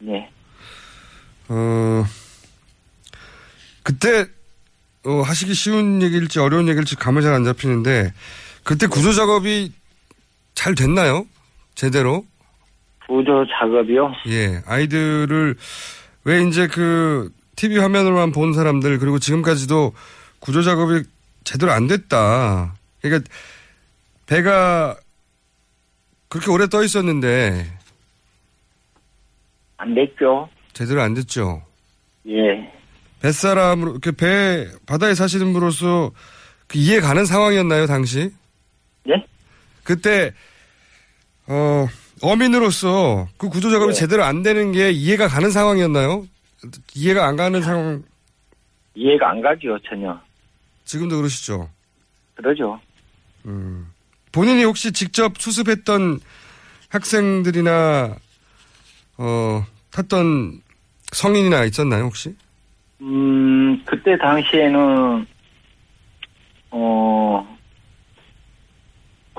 네. 0.00 0.28
어, 1.48 2.04
그때, 3.82 4.26
어, 5.06 5.22
하시기 5.22 5.54
쉬운 5.54 6.02
얘기일지 6.02 6.38
어려운 6.38 6.68
얘기일지 6.68 6.96
감이 6.96 7.22
잘안 7.22 7.44
잡히는데, 7.44 8.12
그때 8.62 8.86
구조 8.86 9.14
작업이 9.14 9.72
잘 10.54 10.74
됐나요? 10.74 11.26
제대로? 11.74 12.26
구조 13.12 13.44
작업이요. 13.46 14.10
예, 14.28 14.62
아이들을, 14.64 15.54
왜 16.24 16.42
이제 16.44 16.66
그, 16.66 17.30
TV 17.56 17.76
화면으로만 17.76 18.32
본 18.32 18.54
사람들, 18.54 18.98
그리고 18.98 19.18
지금까지도 19.18 19.92
구조 20.40 20.62
작업이 20.62 21.02
제대로 21.44 21.72
안 21.72 21.86
됐다. 21.88 22.74
그러니까, 23.02 23.28
배가 24.24 24.96
그렇게 26.28 26.50
오래 26.50 26.66
떠 26.68 26.82
있었는데, 26.82 27.66
안 29.76 29.94
됐죠. 29.94 30.48
제대로 30.72 31.02
안 31.02 31.12
됐죠. 31.12 31.62
예. 32.28 32.72
뱃사람으로, 33.20 33.90
이렇게 33.90 34.12
배, 34.12 34.68
바다에 34.86 35.14
사시는 35.14 35.52
분으로서 35.52 36.12
그 36.66 36.78
이해 36.78 37.00
가는 37.00 37.26
상황이었나요, 37.26 37.84
당시? 37.86 38.32
예? 39.10 39.12
그때, 39.84 40.32
어, 41.46 41.86
어민으로서 42.22 43.28
그 43.36 43.48
구조 43.48 43.68
작업이 43.70 43.92
네. 43.92 43.98
제대로 43.98 44.22
안 44.24 44.42
되는 44.42 44.72
게 44.72 44.90
이해가 44.90 45.28
가는 45.28 45.50
상황이었나요? 45.50 46.24
이해가 46.94 47.26
안 47.26 47.36
가는 47.36 47.60
상황, 47.60 48.02
이해가 48.94 49.30
안 49.30 49.40
가죠, 49.42 49.78
전혀. 49.88 50.18
지금도 50.84 51.16
그러시죠? 51.16 51.68
그러죠. 52.34 52.80
음. 53.44 53.88
본인이 54.30 54.64
혹시 54.64 54.92
직접 54.92 55.36
수습했던 55.38 56.20
학생들이나, 56.88 58.14
어, 59.18 59.66
탔던 59.90 60.62
성인이나 61.12 61.64
있었나요, 61.64 62.04
혹시? 62.04 62.34
음, 63.00 63.82
그때 63.84 64.16
당시에는, 64.16 65.26
어, 66.70 67.51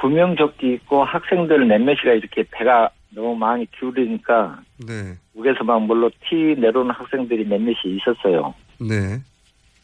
구명조끼 0.04 0.74
입고 0.74 1.06
학생들 1.06 1.66
몇몇이가 1.66 2.12
이렇게 2.12 2.44
배가 2.52 2.90
너무 3.12 3.38
많이 3.38 3.66
기울으니까, 3.72 4.60
네. 4.86 5.18
위에서 5.34 5.64
막 5.64 5.82
물로 5.82 6.12
티 6.28 6.60
내려오는 6.60 6.92
학생들이 6.92 7.46
몇몇이 7.46 7.78
있었어요. 7.86 8.54
네. 8.82 9.18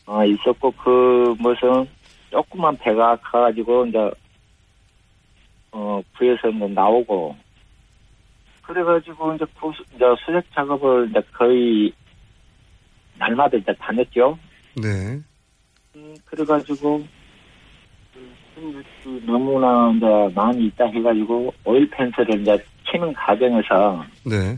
어, 0.06 0.26
있었고, 0.26 0.72
그, 0.72 1.36
무슨, 1.40 1.88
조그만 2.32 2.76
배가 2.80 3.16
가가지고, 3.16 3.86
이제, 3.86 4.12
어, 5.72 6.02
부에서 6.18 6.50
이제 6.50 6.68
나오고, 6.68 7.38
그래가지고, 8.64 9.36
이제, 9.36 9.46
구, 9.58 9.72
이제 9.96 10.06
수색 10.26 10.52
작업을 10.54 11.12
이제 11.12 11.22
거의, 11.32 11.94
날마다 13.18 13.56
이제 13.56 13.74
다녔죠. 13.80 14.38
네. 14.76 15.18
음, 15.96 16.16
그래가지고, 16.26 17.06
음, 18.62 18.84
그 19.04 19.24
너무나 19.26 19.92
이제 19.96 20.06
많이 20.36 20.66
있다 20.66 20.86
해가지고, 20.86 21.54
오일 21.64 21.90
펜스를 21.90 22.42
이제 22.42 22.58
치는 22.90 23.14
과정에서, 23.14 24.06
네. 24.26 24.58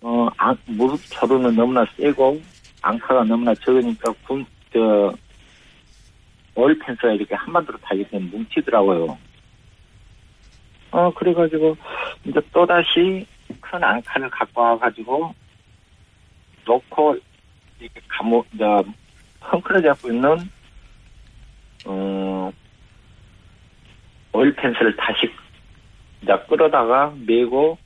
어, 0.00 0.28
안, 0.36 0.56
무릎 0.66 0.98
저로는 1.06 1.54
너무나 1.54 1.86
세고, 1.96 2.40
앙카가 2.82 3.24
너무나 3.24 3.54
적으니까, 3.54 4.12
군, 4.26 4.44
저, 4.72 5.14
오일 6.56 6.76
펜스가 6.80 7.12
이렇게 7.12 7.34
한반도로 7.36 7.78
타기 7.78 8.04
때문에 8.08 8.30
뭉치더라고요. 8.30 9.16
어, 10.90 11.14
그래가지고, 11.14 11.76
이제 12.24 12.40
또다시 12.52 13.24
큰 13.60 13.84
앙카를 13.84 14.28
갖고 14.30 14.60
와가지고, 14.60 15.32
놓고, 16.66 17.16
이렇게 17.78 18.00
감옥, 18.08 18.44
이제, 18.52 18.64
헝클어 19.40 19.80
잡고 19.82 20.08
있는, 20.10 20.36
어, 21.84 22.52
오일 24.32 24.54
펜스를 24.54 24.96
다시, 24.96 25.30
이제 26.22 26.32
끌어다가 26.48 27.12
메고, 27.26 27.78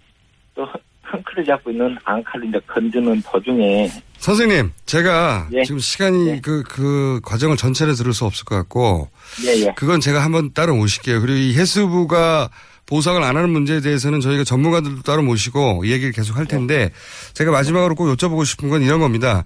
또 0.55 0.67
헝클어 1.13 1.45
잡고 1.45 1.71
있는 1.71 1.97
앙카를 2.05 2.49
이제 2.49 2.61
건드는 2.67 3.23
도중에, 3.23 3.89
선생님, 4.19 4.73
제가 4.87 5.49
예. 5.53 5.63
지금 5.65 5.79
시간이 5.79 6.29
예. 6.29 6.41
그, 6.41 6.63
그 6.63 7.21
과정을 7.23 7.57
전체를 7.57 7.95
들을 7.95 8.13
수 8.13 8.25
없을 8.25 8.45
것 8.45 8.57
같고, 8.57 9.09
예, 9.45 9.67
예. 9.67 9.75
그건 9.77 10.01
제가 10.01 10.23
한번 10.25 10.53
따로 10.53 10.75
모실게요. 10.75 11.21
그리고 11.21 11.39
이 11.39 11.55
해수부가 11.55 12.49
보상을 12.87 13.23
안 13.23 13.37
하는 13.37 13.51
문제에 13.51 13.81
대해서는 13.81 14.21
저희가 14.21 14.45
전문가들도 14.45 15.03
따로 15.03 15.23
모시고 15.23 15.85
이 15.85 15.93
얘기를 15.93 16.13
계속 16.13 16.37
할 16.37 16.47
텐데, 16.47 16.91
제가 17.35 17.51
마지막으로 17.51 17.95
꼭 17.95 18.07
여쭤보고 18.15 18.45
싶은 18.45 18.69
건 18.69 18.83
이런 18.83 19.01
겁니다. 19.01 19.45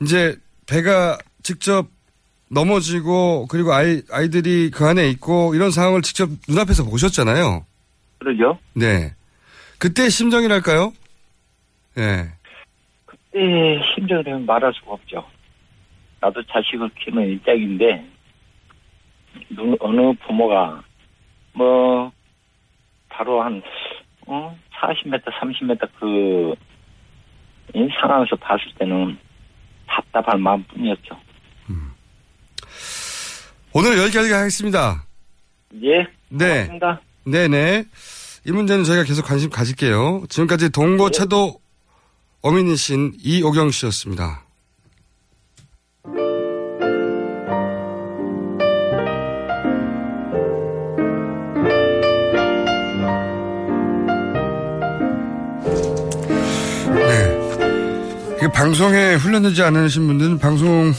이제 0.00 0.36
배가 0.66 1.18
직접 1.42 1.88
넘어지고, 2.50 3.46
그리고 3.48 3.72
아이, 3.72 4.02
아이들이 4.10 4.70
그 4.70 4.86
안에 4.86 5.08
있고, 5.10 5.54
이런 5.54 5.70
상황을 5.70 6.02
직접 6.02 6.28
눈앞에서 6.48 6.84
보셨잖아요. 6.84 7.64
그러죠? 8.18 8.58
네. 8.74 9.14
그때 9.78 10.08
심정이랄까요? 10.08 10.92
예. 11.98 12.28
예, 13.36 13.80
심정을 13.94 14.40
말할 14.40 14.72
수가 14.74 14.92
없죠. 14.92 15.24
나도 16.20 16.42
자식을 16.44 16.90
키우는 16.98 17.30
입장인데, 17.32 18.04
누- 19.50 19.76
어느 19.80 20.12
부모가, 20.26 20.82
뭐, 21.52 22.10
바로 23.08 23.42
한, 23.42 23.62
어, 24.26 24.56
40m, 24.80 25.22
30m 25.24 25.88
그, 26.00 26.54
이 27.74 27.88
상황에서 28.00 28.34
봤을 28.36 28.64
때는 28.78 29.18
답답할 29.86 30.38
마음 30.38 30.62
뿐이었죠. 30.64 31.16
오늘 33.78 33.96
여기까지 33.96 34.32
하겠습니다. 34.32 35.04
예. 35.84 36.08
네. 36.30 36.66
고맙습니다. 36.66 37.00
네네. 37.24 37.84
이 38.44 38.50
문제는 38.50 38.82
저희가 38.82 39.04
계속 39.04 39.24
관심 39.24 39.50
가질게요. 39.50 40.24
지금까지 40.28 40.70
동고차도 40.70 41.60
어민이신 42.42 43.18
이오경 43.22 43.70
씨였습니다. 43.70 44.42
네. 56.96 58.48
방송에 58.52 59.14
훈련되지 59.14 59.62
않으신 59.62 60.08
분들은 60.08 60.38
방송 60.40 60.92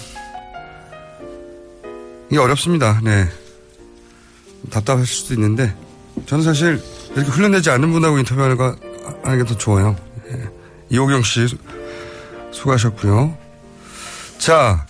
이 2.31 2.37
어렵습니다. 2.37 2.99
네. 3.03 3.27
답답하실 4.69 5.07
수도 5.07 5.33
있는데 5.35 5.73
저는 6.25 6.43
사실 6.43 6.81
이렇게 7.15 7.29
훈련되지 7.31 7.69
않은 7.71 7.91
분하고 7.91 8.17
인터뷰하는 8.19 8.57
거 8.57 8.75
하는 9.23 9.37
게 9.43 9.43
더 9.49 9.57
좋아요. 9.57 9.95
예. 10.31 10.49
이호경 10.89 11.23
씨 11.23 11.47
수고하셨고요. 12.51 13.35
자, 14.37 14.85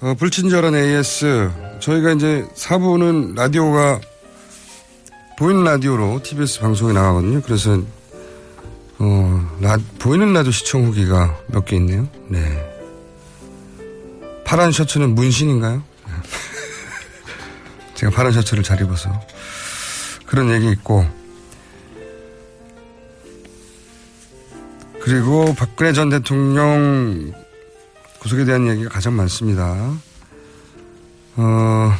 어, 0.00 0.14
불친절한 0.18 0.74
AS 0.74 1.50
저희가 1.80 2.12
이제 2.12 2.46
4부는 2.56 3.34
라디오가 3.36 4.00
보이는 5.38 5.64
라디오로 5.64 6.22
TBS 6.22 6.60
방송에 6.60 6.92
나가거든요. 6.92 7.40
그래서 7.42 7.80
어, 8.98 9.58
라, 9.60 9.76
보이는 9.98 10.32
라디오 10.32 10.52
시청 10.52 10.84
후기가 10.86 11.36
몇 11.48 11.64
개 11.64 11.76
있네요. 11.76 12.08
네. 12.28 12.40
파란 14.44 14.70
셔츠는 14.72 15.14
문신인가요? 15.14 15.82
제가 18.02 18.10
파란 18.16 18.32
셔츠를 18.32 18.64
잘 18.64 18.80
입어서 18.80 19.12
그런 20.26 20.50
얘기 20.52 20.72
있고 20.72 21.06
그리고 25.00 25.54
박근혜 25.54 25.92
전 25.92 26.08
대통령 26.10 27.32
구속에 28.18 28.44
대한 28.44 28.66
얘기가 28.68 28.90
가장 28.90 29.14
많습니다. 29.14 29.94
어, 31.36 31.92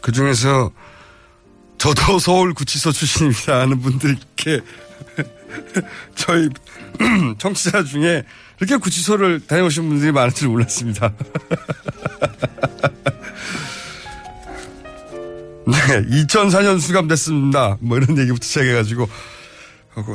그 0.00 0.10
중에서 0.10 0.72
저도 1.78 2.18
서울구치소 2.18 2.90
출신입니다 2.90 3.60
하는 3.60 3.80
분들께 3.80 4.60
저희 6.16 6.48
청취자 7.38 7.84
중에 7.84 8.24
이렇게 8.58 8.76
구치소를 8.76 9.46
다녀오신 9.46 9.88
분들이 9.88 10.10
많을 10.10 10.32
줄 10.32 10.48
몰랐습니다. 10.48 11.12
네, 15.66 16.24
2004년 16.24 16.80
수감됐습니다. 16.80 17.78
뭐 17.80 17.96
이런 17.96 18.18
얘기부터 18.18 18.44
시작해가지고 18.44 19.08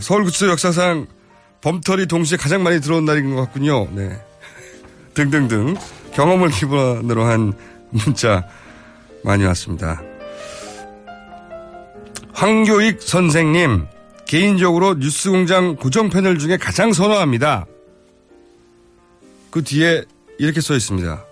서울구치소 0.02 0.50
역사상 0.50 1.08
범털이 1.62 2.08
동시에 2.08 2.38
가장 2.38 2.64
많이 2.64 2.82
들어온 2.82 3.06
날인 3.06 3.34
것 3.34 3.46
같군요. 3.46 3.88
네, 3.92 4.20
등등등 5.14 5.76
경험을 6.14 6.50
기반으로 6.50 7.24
한 7.24 7.54
문자 7.92 8.46
많이 9.24 9.46
왔습니다. 9.46 10.02
황교익 12.34 13.02
선생님 13.02 13.88
개인적으로 14.26 14.96
뉴스공장 14.96 15.78
고정 15.78 16.10
패널 16.10 16.38
중에 16.38 16.58
가장 16.58 16.92
선호합니다. 16.92 17.66
그 19.50 19.64
뒤에 19.64 20.04
이렇게 20.38 20.62
써 20.62 20.76
있습니다. 20.76 21.24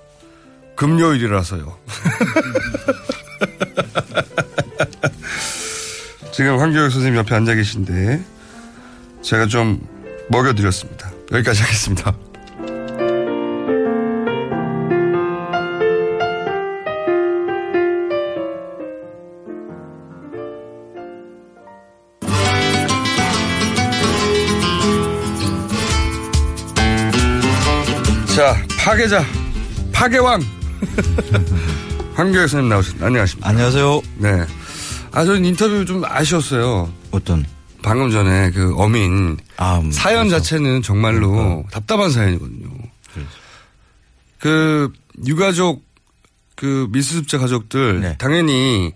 금요일이라서요. 0.76 1.78
지금 6.32 6.60
황교익 6.60 6.92
선생님 6.92 7.20
옆에 7.20 7.36
앉아 7.36 7.54
계신데 7.56 8.24
제가 9.22 9.48
좀 9.48 9.86
먹여드렸습니다. 10.30 11.12
여기까지 11.32 11.62
하겠습니다. 11.62 12.16
자, 28.36 28.54
파괴자, 28.78 29.24
파괴왕. 29.94 30.42
황교익 32.16 32.42
선생님 32.50 32.70
나오셨습니다. 32.70 33.06
안녕하십니까. 33.08 33.50
안녕하세요. 33.50 34.02
네. 34.18 34.46
아, 35.12 35.26
저는 35.26 35.46
인터뷰 35.46 35.86
좀 35.86 36.04
아쉬웠어요. 36.06 36.92
어떤? 37.12 37.46
방금 37.82 38.10
전에 38.10 38.52
그 38.52 38.74
어민. 38.78 39.38
아, 39.58 39.80
음, 39.80 39.92
사연 39.92 40.28
그래서. 40.28 40.38
자체는 40.44 40.82
정말로 40.82 41.32
그러니까. 41.32 41.70
답답한 41.72 42.10
사연이거든요. 42.10 42.70
그래서. 43.14 43.30
그, 44.40 44.92
유가족, 45.26 45.84
그 46.56 46.88
미수습자 46.92 47.38
가족들. 47.38 48.02
네. 48.02 48.16
당연히 48.18 48.94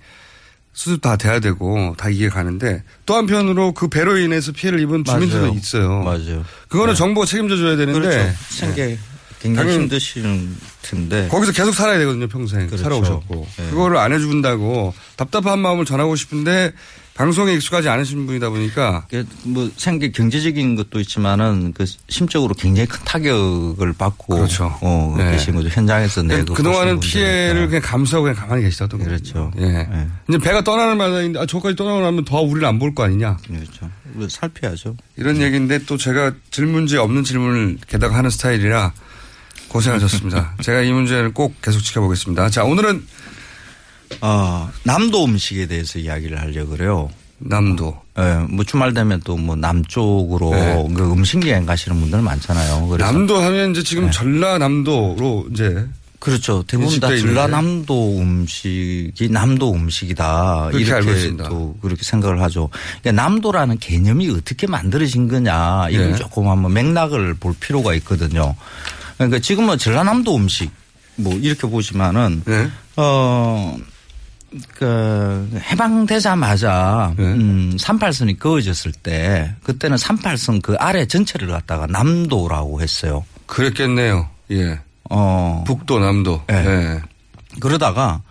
수습 0.73 1.01
다 1.01 1.17
돼야 1.17 1.41
되고 1.41 1.93
다 1.97 2.09
이해 2.09 2.29
가는데 2.29 2.83
또 3.05 3.15
한편으로 3.15 3.73
그 3.73 3.89
배로 3.89 4.17
인해서 4.17 4.53
피해를 4.53 4.79
입은 4.79 5.03
주민들도 5.03 5.41
맞아요. 5.47 5.53
있어요. 5.57 6.03
맞아요. 6.03 6.45
그거는 6.69 6.93
네. 6.93 6.97
정부가 6.97 7.25
책임져 7.25 7.57
줘야 7.57 7.75
되는데. 7.75 7.99
그렇죠. 7.99 8.33
생계 8.49 8.97
굉장히 9.41 9.73
힘드시는 9.75 10.55
텐데. 10.81 11.27
거기서 11.29 11.51
계속 11.53 11.73
살아야 11.73 11.97
되거든요, 11.99 12.27
평생. 12.27 12.67
그렇죠. 12.67 12.83
살아오셨고. 12.83 13.47
네. 13.57 13.69
그거를 13.69 13.97
안 13.97 14.11
해준다고 14.13 14.93
답답한 15.15 15.59
마음을 15.59 15.85
전하고 15.85 16.15
싶은데 16.15 16.73
방송에 17.15 17.53
익숙하지 17.53 17.89
않으신 17.89 18.25
분이다 18.27 18.49
보니까 18.49 19.05
이게 19.09 19.25
뭐 19.43 19.69
생계 19.75 20.09
경제적인 20.09 20.75
것도 20.77 21.01
있지만은 21.01 21.73
그 21.73 21.83
심적으로 22.07 22.53
굉장히 22.53 22.87
큰 22.87 22.97
타격을 23.03 23.91
받고 23.91 24.35
그렇죠. 24.37 24.73
어, 24.81 25.15
네. 25.17 25.31
계신 25.31 25.53
거죠. 25.53 25.67
현장에서 25.67 26.23
내고 26.23 26.53
그동안은 26.53 27.01
피해를 27.01 27.67
그냥 27.67 27.81
감수하고 27.81 28.23
그냥 28.23 28.37
가만히 28.39 28.63
계시다던 28.63 28.99
거죠. 28.99 29.09
그렇죠. 29.09 29.51
예. 29.57 29.65
네. 29.65 30.07
이제 30.29 30.37
배가 30.37 30.63
떠나는 30.63 30.95
마당인데 30.97 31.39
아, 31.41 31.45
저까지 31.45 31.75
떠나고 31.75 31.99
나면 31.99 32.23
더 32.23 32.39
우리를 32.39 32.65
안 32.65 32.79
볼 32.79 32.95
거 32.95 33.03
아니냐. 33.03 33.35
그렇죠. 33.45 33.89
뭐 34.13 34.25
살펴야죠. 34.29 34.95
이런 35.17 35.41
얘기인데 35.41 35.79
또 35.85 35.97
제가 35.97 36.31
질문지에 36.51 36.99
없는 36.99 37.25
질문을 37.25 37.79
게다가 37.87 38.15
하는 38.15 38.29
스타일이라 38.29 38.93
고생하셨습니다. 39.69 40.55
제가 40.61 40.81
이 40.81 40.91
문제를 40.91 41.33
꼭 41.33 41.61
계속 41.61 41.79
지켜보겠습니다. 41.81 42.49
자, 42.49 42.63
오늘은 42.63 43.05
어, 44.21 44.69
남도 44.83 45.25
음식에 45.25 45.67
대해서 45.67 45.99
이야기를 45.99 46.39
하려고 46.39 46.71
그래요. 46.71 47.09
남도. 47.37 48.01
예, 48.17 48.45
뭐 48.49 48.65
주말 48.65 48.93
되면 48.93 49.21
또 49.23 49.37
뭐 49.37 49.55
남쪽으로 49.55 50.51
네. 50.51 50.87
그 50.93 51.09
음식 51.11 51.45
여행 51.47 51.65
가시는 51.65 51.99
분들 52.01 52.21
많잖아요. 52.21 52.87
그래서 52.87 53.09
남도 53.11 53.37
하면 53.37 53.71
이제 53.71 53.81
지금 53.83 54.11
전라남도로 54.11 55.47
이제 55.51 55.87
그렇죠. 56.19 56.63
대부분 56.67 56.99
다. 56.99 57.15
전라남도 57.15 58.17
음식이 58.19 59.29
남도 59.29 59.73
음식이다. 59.73 60.71
이렇게 60.73 61.11
있습니다. 61.11 61.47
또 61.47 61.77
그렇게 61.81 62.03
생각을 62.03 62.41
하죠. 62.41 62.69
그러니까 63.01 63.23
남도라는 63.23 63.77
개념이 63.79 64.29
어떻게 64.31 64.67
만들어진 64.67 65.29
거냐. 65.29 65.87
이걸 65.91 66.11
네. 66.11 66.15
조금 66.17 66.49
한번 66.49 66.73
맥락을 66.73 67.35
볼 67.35 67.53
필요가 67.57 67.93
있거든요. 67.95 68.53
그러니까 69.19 69.39
지금은 69.39 69.77
전라남도 69.77 70.35
음식 70.35 70.71
뭐 71.17 71.33
이렇게 71.33 71.67
보시면은 71.67 72.41
네. 72.45 72.69
어, 72.95 73.77
그, 74.73 75.49
해방되자마자, 75.69 77.13
네. 77.17 77.23
음, 77.23 77.75
38선이 77.77 78.39
그어졌을 78.39 78.91
때, 78.91 79.53
그때는 79.63 79.97
38선 79.97 80.61
그 80.61 80.75
아래 80.79 81.05
전체를 81.05 81.49
갖다가 81.49 81.85
남도라고 81.87 82.81
했어요. 82.81 83.25
그랬겠네요. 83.45 84.27
예. 84.51 84.79
어. 85.09 85.63
북도, 85.67 85.99
남도. 85.99 86.43
네. 86.47 86.55
예. 86.65 87.01
그러다가, 87.59 88.21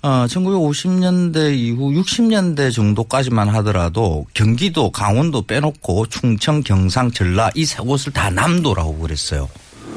어, 0.00 0.26
1950년대 0.28 1.54
이후 1.56 1.90
60년대 1.92 2.72
정도까지만 2.72 3.48
하더라도 3.48 4.24
경기도, 4.34 4.90
강원도 4.90 5.42
빼놓고 5.42 6.06
충청, 6.06 6.62
경상, 6.62 7.10
전라 7.10 7.50
이 7.54 7.64
세 7.66 7.78
곳을 7.82 8.12
다 8.12 8.30
남도라고 8.30 8.98
그랬어요. 8.98 9.48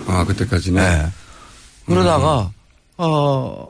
아, 0.08 0.26
그때까지는. 0.26 0.82
네. 0.82 1.12
그러다가 1.86 2.52
어 2.98 3.68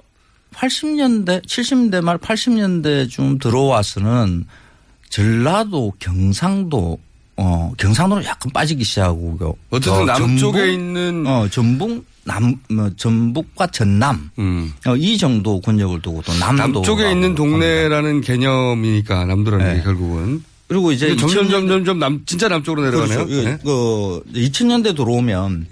80년대 0.53 1.45
70년대 1.45 2.01
말 2.01 2.17
80년대쯤 2.17 3.41
들어와서는 3.41 4.45
전라도 5.09 5.93
경상도 5.99 6.99
어 7.37 7.71
경상도는 7.77 8.25
약간 8.25 8.51
빠지기 8.51 8.83
시작하고 8.83 9.57
어쨌든 9.69 10.05
남쪽에 10.05 10.73
있는 10.73 11.25
어 11.25 11.47
전북 11.49 12.05
남 12.23 12.55
뭐, 12.69 12.89
전북과 12.95 13.67
전남 13.67 14.29
음. 14.37 14.73
어, 14.85 14.95
이 14.95 15.17
정도 15.17 15.59
권역을 15.59 16.01
두고 16.01 16.21
또 16.21 16.33
남도 16.33 16.79
남쪽에 16.81 17.11
있는 17.11 17.33
동네라는 17.33 18.21
개념이니까 18.21 19.25
남도라는 19.25 19.65
네. 19.65 19.77
게 19.77 19.83
결국은 19.83 20.43
그리고 20.67 20.91
이제 20.91 21.15
점점 21.15 21.47
2000년대 21.47 21.51
점점 21.51 21.85
점 21.85 21.99
남, 21.99 22.21
진짜 22.25 22.47
남쪽으로 22.47 22.83
내려가네요. 22.85 23.25
그렇죠. 23.25 23.33
예, 23.33 23.43
네. 23.43 23.57
그 23.63 24.23
2000년대 24.33 24.95
들어오면 24.95 25.67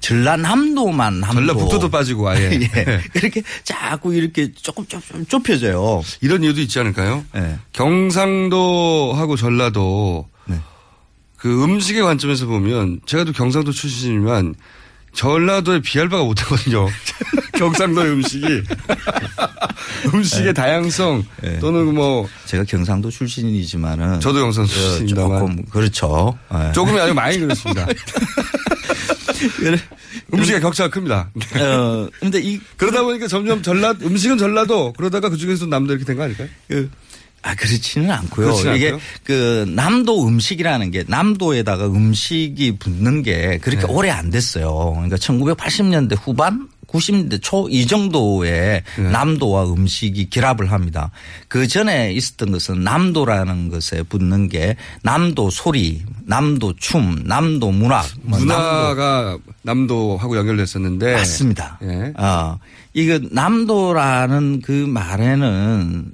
전라남도만 0.00 1.20
남도 1.20 1.34
전라북도도 1.34 1.90
빠지고 1.90 2.28
아예. 2.28 2.50
예. 2.60 3.02
이렇게 3.14 3.42
자꾸 3.64 4.14
이렇게 4.14 4.52
조금 4.52 4.86
조금 4.86 5.26
좁혀져요. 5.26 6.02
이런 6.20 6.42
이유도 6.44 6.60
있지 6.60 6.78
않을까요? 6.78 7.24
경상도하고 7.72 9.36
전라도 9.36 10.28
그 11.36 11.64
음식의 11.64 12.02
관점에서 12.02 12.46
보면 12.46 13.00
제가 13.06 13.24
또 13.24 13.32
경상도 13.32 13.70
출신이지만 13.72 14.54
전라도에 15.18 15.80
비할 15.80 16.08
바가 16.08 16.22
못하거든요. 16.22 16.86
경상도의 17.58 18.12
음식이 18.12 18.46
음식의 20.14 20.54
다양성 20.54 21.24
또는 21.60 21.92
뭐 21.92 22.28
제가 22.46 22.62
경상도 22.62 23.10
출신이지만은 23.10 24.20
저도 24.20 24.38
경상도 24.38 24.70
어, 24.70 24.74
출신입니다만 24.74 25.38
조금 25.40 25.64
그렇죠. 25.64 26.38
예. 26.54 26.70
조금이 26.72 27.00
아니고 27.00 27.14
많이 27.16 27.36
그렇습니다. 27.38 27.88
음식의 30.34 30.60
격차가 30.60 30.88
큽니다. 30.90 31.30
어, 31.60 32.08
근데 32.20 32.40
이 32.40 32.60
그러다 32.76 33.02
보니까 33.02 33.26
점점 33.26 33.60
전라 33.60 33.94
음식은 34.00 34.38
전라도 34.38 34.92
그러다가 34.92 35.30
그 35.30 35.36
중에서 35.36 35.66
남도 35.66 35.94
이렇게 35.94 36.04
된 36.04 36.16
거 36.16 36.22
아닐까요? 36.22 36.46
아, 37.42 37.54
그렇지는 37.54 38.10
않고요. 38.10 38.46
그렇지는 38.46 38.76
이게 38.76 38.86
않고요? 38.88 39.02
그 39.24 39.64
남도 39.74 40.26
음식이라는 40.26 40.90
게 40.90 41.04
남도에다가 41.06 41.86
음식이 41.86 42.78
붙는 42.78 43.22
게 43.22 43.58
그렇게 43.58 43.86
네. 43.86 43.92
오래 43.92 44.10
안 44.10 44.30
됐어요. 44.30 44.92
그러니까 44.94 45.16
1980년대 45.16 46.16
후반 46.20 46.68
90년대 46.88 47.40
초 47.42 47.68
이 47.70 47.86
정도에 47.86 48.82
네. 48.96 49.10
남도와 49.10 49.64
음식이 49.70 50.30
결합을 50.30 50.72
합니다. 50.72 51.10
그 51.48 51.68
전에 51.68 52.12
있었던 52.12 52.50
것은 52.50 52.82
남도라는 52.82 53.68
것에 53.68 54.02
붙는 54.04 54.48
게 54.48 54.76
남도 55.02 55.50
소리, 55.50 56.02
남도 56.24 56.76
춤, 56.78 57.22
남도 57.24 57.70
문학, 57.72 58.06
뭐 58.22 58.38
남도 58.38 58.54
문화가 58.54 59.38
남도 59.62 60.16
하고 60.16 60.36
연결됐었는데 60.38 61.12
맞습니다. 61.12 61.78
예. 61.82 62.14
어, 62.16 62.58
이거 62.94 63.20
남도라는 63.30 64.62
그 64.62 64.72
말에는 64.72 66.12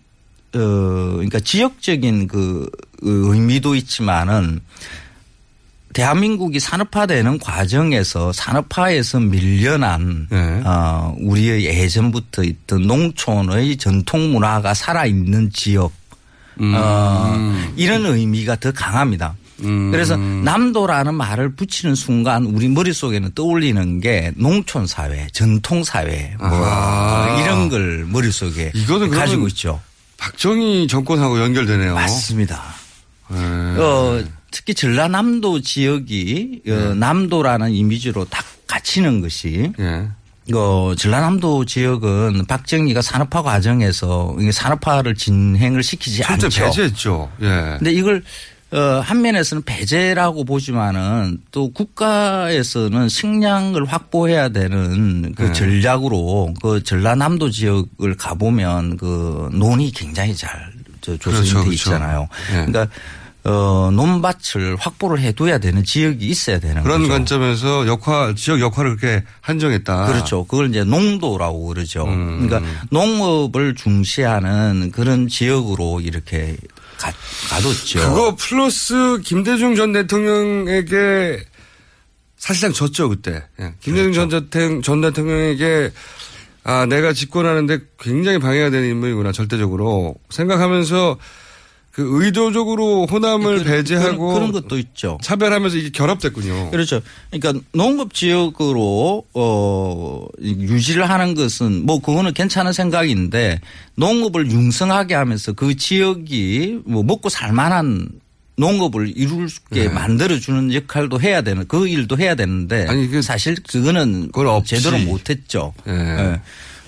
어, 0.55 1.13
그러니까 1.15 1.41
지역적인 1.41 2.29
그 2.29 2.69
의미도 3.03 3.75
있지만은 3.75 4.61
대한민국이 5.93 6.59
산업화되는 6.59 7.39
과정에서 7.39 8.33
산업화에서 8.33 9.21
밀려난 9.21 10.27
네. 10.29 10.63
어, 10.65 11.15
우리의 11.21 11.65
예전부터 11.65 12.43
있던 12.43 12.83
농촌의 12.83 13.77
전통 13.77 14.33
문화가 14.33 14.75
살아있는 14.75 15.51
지역 15.53 15.93
어, 16.61 17.55
이런 17.77 18.07
의미가 18.07 18.57
더 18.57 18.73
강합니다. 18.73 19.37
그래서 19.93 20.17
남도라는 20.17 21.15
말을 21.15 21.55
붙이는 21.55 21.95
순간 21.95 22.45
우리 22.45 22.69
머릿속에는 22.69 23.31
떠올리는 23.35 24.01
게 24.01 24.33
농촌 24.37 24.87
사회, 24.87 25.29
전통 25.33 25.85
사회 25.85 26.35
뭐 26.39 26.49
아. 26.51 27.41
이런 27.41 27.69
걸 27.69 28.05
머릿속에 28.05 28.73
가지고 29.11 29.47
있죠. 29.49 29.81
박정희 30.17 30.87
정권하고 30.89 31.41
연결되네요. 31.41 31.95
맞습니다. 31.95 32.63
네. 33.29 33.39
어, 33.39 34.23
특히 34.51 34.75
전라남도 34.75 35.61
지역이 35.61 36.63
어, 36.69 36.95
남도라는 36.95 37.73
이미지로 37.73 38.25
딱 38.27 38.45
갇히는 38.67 39.21
것이 39.21 39.73
예. 39.79 40.09
어, 40.55 40.95
전라남도 40.97 41.65
지역은 41.65 42.45
박정희가 42.47 43.03
산업화 43.03 43.43
과정에서 43.43 44.37
산업화를 44.53 45.15
진행을 45.15 45.83
시키지 45.83 46.17
실제 46.17 46.33
않죠. 46.33 46.49
배제했죠. 46.49 47.33
예. 47.43 47.47
근데 47.79 47.93
이걸 47.93 48.17
어, 48.17 48.23
한 48.81 49.23
면에서는 49.23 49.63
배제라고 49.63 50.45
보지만은 50.45 51.39
또 51.53 51.73
국가에서는 51.73 53.09
식량을 53.09 53.85
확보해야 53.85 54.49
되는 54.49 55.33
그 55.37 55.43
네. 55.45 55.53
전략으로 55.53 56.55
그 56.61 56.83
전라남도 56.83 57.51
지역을 57.51 58.17
가보면 58.17 58.97
그 58.97 59.49
논이 59.53 59.93
굉장히 59.93 60.35
잘 60.35 60.51
저, 61.01 61.17
조성이 61.17 61.43
그렇죠, 61.43 61.55
돼 61.55 61.65
그렇죠. 61.65 61.73
있잖아요. 61.73 62.29
네. 62.51 62.67
그러니까 62.67 62.89
어, 63.45 63.91
논밭을 63.93 64.77
확보를 64.77 65.21
해둬야 65.21 65.59
되는 65.59 65.85
지역이 65.85 66.27
있어야 66.27 66.59
되는 66.59 66.83
그런 66.83 67.03
거죠. 67.03 67.13
관점에서 67.13 67.87
역할 67.87 68.35
지역 68.35 68.61
역할을 68.61 68.97
그렇게 68.97 69.23
한정했다. 69.43 70.07
그렇죠. 70.07 70.45
그걸 70.47 70.71
이제 70.71 70.83
농도라고 70.83 71.67
그러죠. 71.67 72.07
음. 72.07 72.49
그러니까 72.49 72.73
농업을 72.91 73.75
중시하는 73.75 74.91
그런 74.93 75.29
지역으로 75.29 76.01
이렇게 76.01 76.57
가, 76.97 77.13
가뒀죠. 77.51 77.99
그거 78.01 78.37
플러스 78.37 79.21
김대중 79.25 79.75
전 79.75 79.93
대통령에게 79.93 81.45
사실상 82.37 82.73
졌죠 82.73 83.09
그때. 83.09 83.45
예. 83.61 83.75
김대중 83.81 84.13
전, 84.13 84.29
그렇죠. 84.29 84.51
대통, 84.51 84.83
전 84.83 85.01
대통령에게 85.01 85.93
아 86.63 86.87
내가 86.87 87.13
집권하는데 87.13 87.79
굉장히 87.99 88.39
방해가 88.39 88.71
되는 88.71 88.89
인물이구나 88.89 89.33
절대적으로 89.33 90.17
생각하면서 90.31 91.19
그 91.95 92.25
의도적으로 92.25 93.07
호남을 93.07 93.63
배제하고 93.63 94.35
그런, 94.35 94.51
그런 94.51 94.53
것도 94.53 94.79
있죠. 94.79 95.17
차별하면서 95.23 95.77
이게 95.77 95.91
결합됐군요. 95.91 96.73
그렇죠. 96.73 97.01
그러니까 97.31 97.65
농업 97.73 98.13
지역으로 98.13 99.25
어 99.33 100.27
유지를 100.43 101.09
하는 101.09 101.37
것은 101.37 101.87
뭐 101.87 102.01
그거는 102.01 102.35
괜찮은 102.35 102.73
생각인데 102.73 103.61
농업을 103.95 104.51
융성하게 104.51 105.15
하면서 105.15 105.53
그 105.53 105.77
지역이 105.77 106.81
뭐 106.85 107.05
먹고 107.05 107.29
살 107.29 107.53
만한 107.53 108.09
농업을 108.57 109.13
이룰 109.17 109.49
수 109.49 109.61
있게 109.71 109.85
네. 109.85 109.89
만들어주는 109.89 110.75
역할도 110.75 111.21
해야 111.21 111.43
되는 111.43 111.65
그 111.69 111.87
일도 111.87 112.19
해야 112.19 112.35
되는데 112.35 112.89
사실 113.23 113.55
그거는 113.69 114.33
제대로 114.65 114.99
못했죠. 114.99 115.73
예. 115.87 115.93
예. 115.93 116.41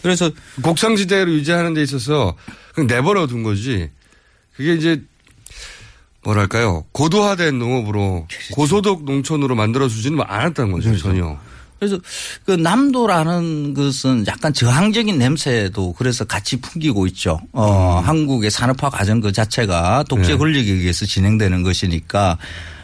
그래서 0.02 0.32
곡창지대로 0.62 1.32
유지하는 1.32 1.74
데 1.74 1.82
있어서 1.84 2.34
그냥 2.74 2.88
내버려 2.88 3.28
둔 3.28 3.44
거지. 3.44 3.88
그게 4.56 4.74
이제 4.74 5.02
뭐랄까요 6.22 6.84
고도화된 6.92 7.58
농업으로 7.58 8.26
고소득 8.52 9.04
농촌으로 9.04 9.54
만들어 9.54 9.88
주지는 9.88 10.20
않았다는 10.26 10.72
거죠 10.72 10.96
전혀. 10.96 11.38
그래서 11.78 11.98
그 12.46 12.52
남도라는 12.52 13.74
것은 13.74 14.24
약간 14.26 14.54
저항적인 14.54 15.18
냄새도 15.18 15.92
그래서 15.92 16.24
같이 16.24 16.58
풍기고 16.58 17.06
있죠. 17.08 17.38
어, 17.52 18.00
한국의 18.02 18.50
산업화 18.50 18.88
과정 18.88 19.20
그 19.20 19.30
자체가 19.30 20.04
독재 20.08 20.32
네. 20.32 20.36
권력에 20.38 20.72
의해서 20.72 21.04
진행되는 21.04 21.62
것이니까 21.62 22.38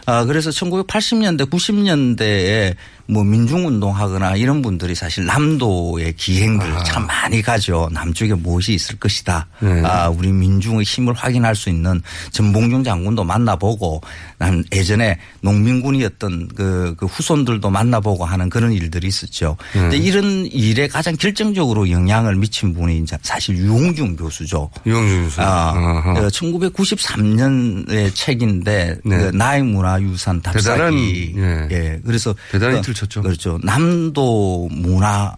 아, 0.05 0.25
그래서 0.25 0.51
1980년대, 0.51 1.49
90년대에 1.49 2.75
뭐 3.13 3.23
민중운동하거나 3.25 4.37
이런 4.37 4.63
분들이 4.63 4.95
사실 4.95 5.27
남도의 5.27 6.15
기행들 6.17 6.67
참 6.85 7.07
많이 7.07 7.43
가죠. 7.43 7.89
남쪽에 7.93 8.33
무엇이 8.35 8.73
있을 8.73 8.99
것이다. 8.99 9.47
네. 9.61 9.83
아, 9.85 10.09
우리 10.09 10.33
민중의 10.33 10.83
힘을 10.85 11.13
확인할 11.13 11.55
수 11.55 11.69
있는 11.69 12.01
전봉준 12.31 12.85
장군도 12.85 13.25
만나보고 13.25 14.01
난 14.39 14.65
예전에 14.73 15.19
농민군이었던 15.43 16.49
그, 16.55 16.95
그 16.97 17.07
후손들도 17.07 17.69
만나보고 17.71 18.25
하는 18.25 18.49
그런 18.49 18.73
일들이 18.73 19.09
있었죠. 19.09 19.57
근데 19.73 19.99
네. 19.99 20.05
이런 20.05 20.47
일에 20.47 20.89
가장 20.89 21.15
결정적으로 21.17 21.91
영향을 21.91 22.37
미친 22.37 22.73
분이 22.75 22.99
이제 22.99 23.19
사실 23.23 23.57
유홍준 23.57 24.17
교수죠. 24.17 24.71
유홍준 24.87 25.25
교수. 25.25 25.41
아, 25.43 25.73
아하. 25.77 26.15
그 26.15 26.29
1993년의 26.29 28.15
책인데 28.15 28.97
네. 29.05 29.17
그 29.19 29.37
나의 29.37 29.63
문화 29.63 30.01
유산 30.01 30.41
대단한, 30.41 30.79
답사기. 30.93 31.35
예. 31.37 31.69
예. 31.71 32.01
그래서 32.05 32.35
대단히 32.51 32.77
그- 32.77 32.83
틀 33.03 33.09
쳤죠. 33.09 33.23
그렇죠. 33.23 33.59
남도 33.63 34.69
문화 34.71 35.37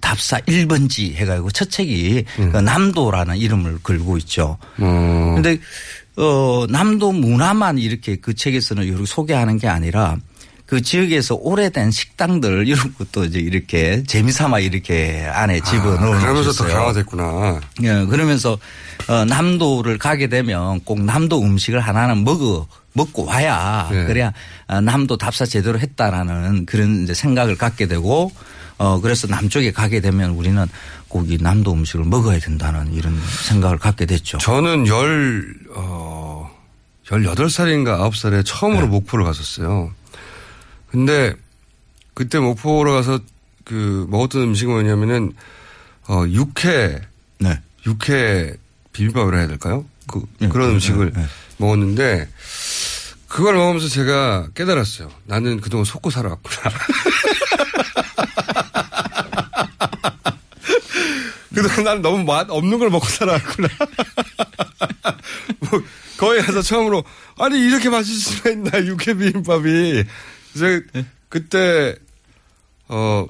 답사 0.00 0.38
1번지 0.40 1.14
해가지고 1.14 1.50
첫 1.50 1.70
책이 1.70 2.24
그 2.36 2.56
남도라는 2.56 3.36
이름을 3.36 3.78
걸고 3.82 4.18
있죠. 4.18 4.58
어. 4.78 5.32
근데 5.34 5.58
어 6.16 6.66
남도 6.68 7.12
문화만 7.12 7.78
이렇게 7.78 8.16
그 8.16 8.34
책에서는 8.34 8.84
이렇게 8.84 9.06
소개하는 9.06 9.58
게 9.58 9.68
아니라 9.68 10.16
그 10.72 10.80
지역에서 10.80 11.34
오래된 11.34 11.90
식당들 11.90 12.66
이런 12.66 12.94
것도 12.96 13.26
이제 13.26 13.38
이렇게 13.38 14.02
재미삼아 14.04 14.60
이렇게 14.60 15.22
안에 15.30 15.60
집어넣어 15.60 16.14
아, 16.14 16.18
그러면서 16.18 16.50
더. 16.50 16.66
강화됐구나. 16.66 17.60
예, 17.82 18.06
그러면서 18.06 18.56
어, 19.06 19.26
남도를 19.26 19.98
가게 19.98 20.28
되면 20.28 20.80
꼭 20.80 21.02
남도 21.02 21.42
음식을 21.42 21.78
하나는 21.78 22.24
먹어 22.24 22.66
먹고 22.94 23.26
와야 23.26 23.86
네. 23.92 24.06
그래야 24.06 24.32
아, 24.66 24.80
남도 24.80 25.18
답사 25.18 25.44
제대로 25.44 25.78
했다라는 25.78 26.64
그런 26.64 27.02
이제 27.02 27.12
생각을 27.12 27.58
갖게 27.58 27.86
되고 27.86 28.32
어 28.78 28.98
그래서 29.02 29.26
남쪽에 29.26 29.72
가게 29.72 30.00
되면 30.00 30.30
우리는 30.30 30.66
꼭 31.08 31.28
이 31.28 31.36
남도 31.38 31.70
음식을 31.70 32.06
먹어야 32.06 32.38
된다는 32.38 32.94
이런 32.94 33.20
생각을 33.46 33.76
갖게 33.76 34.06
됐죠. 34.06 34.38
저는 34.38 34.86
열, 34.86 35.54
어, 35.74 36.50
18살인가 37.08 37.98
9살에 38.10 38.42
처음으로 38.46 38.86
목포를 38.86 39.26
갔었어요. 39.26 39.90
근데 40.92 41.34
그때 42.12 42.38
목포로 42.38 42.92
가서 42.92 43.18
그 43.64 44.06
먹었던 44.10 44.42
음식이 44.42 44.70
뭐냐면은 44.70 45.32
어, 46.06 46.24
육회. 46.28 47.00
네. 47.38 47.60
육회 47.86 48.54
비빔밥이라 48.92 49.38
해야 49.38 49.46
될까요? 49.48 49.86
그, 50.06 50.22
런 50.38 50.70
음식을 50.70 51.12
먹었는데 51.56 52.28
그걸 53.26 53.54
먹으면서 53.54 53.88
제가 53.88 54.48
깨달았어요. 54.54 55.10
나는 55.24 55.62
그동안 55.62 55.86
속고 55.86 56.10
살아왔구나. 56.10 56.60
그동안 61.54 61.84
난 61.84 62.02
너무 62.02 62.22
맛 62.24 62.50
없는 62.50 62.78
걸 62.78 62.90
먹고 62.90 63.06
살아왔구나. 63.06 63.68
뭐 65.70 65.82
거기 66.18 66.42
가서 66.42 66.60
처음으로 66.60 67.02
아니 67.38 67.58
이렇게 67.58 67.88
맛있을 67.88 68.20
수가 68.20 68.50
있나 68.50 68.84
육회 68.84 69.14
비빔밥이. 69.14 70.04
제가 70.56 71.02
그때 71.28 71.96
어 72.88 73.26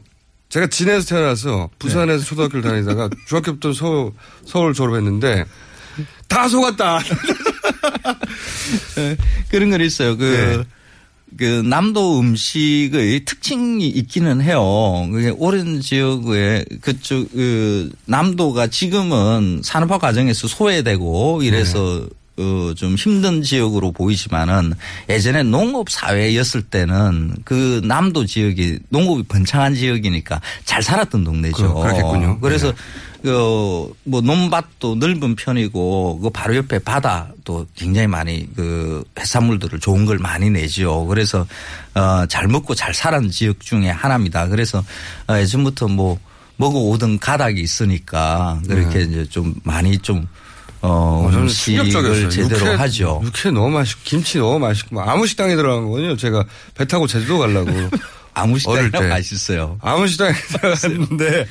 제가 0.52 0.66
진해에서 0.66 1.06
태어나서 1.06 1.70
부산에서 1.78 2.24
초등학교를 2.24 2.62
다니다가 2.62 3.08
중학교 3.26 3.52
부터 3.52 3.72
서울, 3.72 4.12
서울 4.44 4.74
졸업했는데 4.74 5.46
다 6.28 6.46
속았다. 6.46 7.00
예, 8.98 9.16
그런 9.50 9.70
건 9.70 9.80
있어요. 9.80 10.18
그, 10.18 10.64
그 11.38 11.44
남도 11.44 12.20
음식의 12.20 13.24
특징이 13.24 13.88
있기는 13.88 14.42
해요. 14.42 14.62
오랜 15.38 15.80
지역에 15.80 16.66
그쪽 16.82 17.32
그 17.32 17.90
남도가 18.04 18.66
지금은 18.66 19.62
산업화 19.64 19.96
과정에서 19.96 20.48
소외되고 20.48 21.42
이래서 21.42 21.96
어, 21.96 22.08
좀 22.76 22.94
힘든 22.96 23.42
지역으로 23.42 23.92
보이지만은 23.92 24.72
예전에 25.08 25.42
농업 25.42 25.90
사회였을 25.90 26.62
때는 26.62 27.34
그 27.44 27.80
남도 27.84 28.24
지역이 28.26 28.78
농업이 28.88 29.24
번창한 29.24 29.74
지역이니까 29.74 30.40
잘 30.64 30.82
살았던 30.82 31.24
동네죠. 31.24 31.74
그- 31.74 31.82
그렇겠군요. 31.82 32.40
그래서 32.40 32.72
그뭐 33.22 33.94
논밭도 34.22 34.96
넓은 34.96 35.36
편이고 35.36 36.20
그 36.20 36.30
바로 36.30 36.56
옆에 36.56 36.78
바다도 36.80 37.66
굉장히 37.76 38.08
많이 38.08 38.48
그 38.56 39.04
해산물들을 39.18 39.78
좋은 39.78 40.06
걸 40.06 40.18
많이 40.18 40.50
내죠. 40.50 41.06
그래서 41.06 41.46
어잘 41.94 42.48
먹고 42.48 42.74
잘 42.74 42.92
살은 42.94 43.30
지역 43.30 43.60
중에 43.60 43.90
하나입니다. 43.90 44.48
그래서 44.48 44.82
어, 45.28 45.36
예전부터 45.36 45.86
뭐 45.88 46.18
먹어 46.56 46.78
오던 46.80 47.18
가닥이 47.20 47.60
있으니까 47.60 48.60
그렇게 48.66 48.98
네. 49.00 49.04
이제 49.04 49.26
좀 49.28 49.54
많이 49.62 49.98
좀 49.98 50.26
어, 50.82 51.28
저는 51.30 51.44
음식을. 51.44 52.30
제대로 52.30 52.66
육회- 52.66 52.76
하죠. 52.76 53.20
육회 53.24 53.50
너무 53.50 53.70
맛있고 53.70 54.00
김치 54.04 54.38
너무 54.38 54.58
맛있고 54.58 54.96
뭐 54.96 55.04
아무 55.04 55.26
식당에 55.26 55.54
들어간 55.56 55.84
거거든요. 55.84 56.16
제가 56.16 56.44
배 56.76 56.84
타고 56.86 57.06
제주도 57.06 57.38
가려고. 57.38 57.70
아무 58.34 58.58
식당이나 58.58 58.98
때. 58.98 59.08
맛있어요. 59.08 59.78
아무 59.82 60.08
식당에 60.08 60.32
들어갔는데 60.58 61.46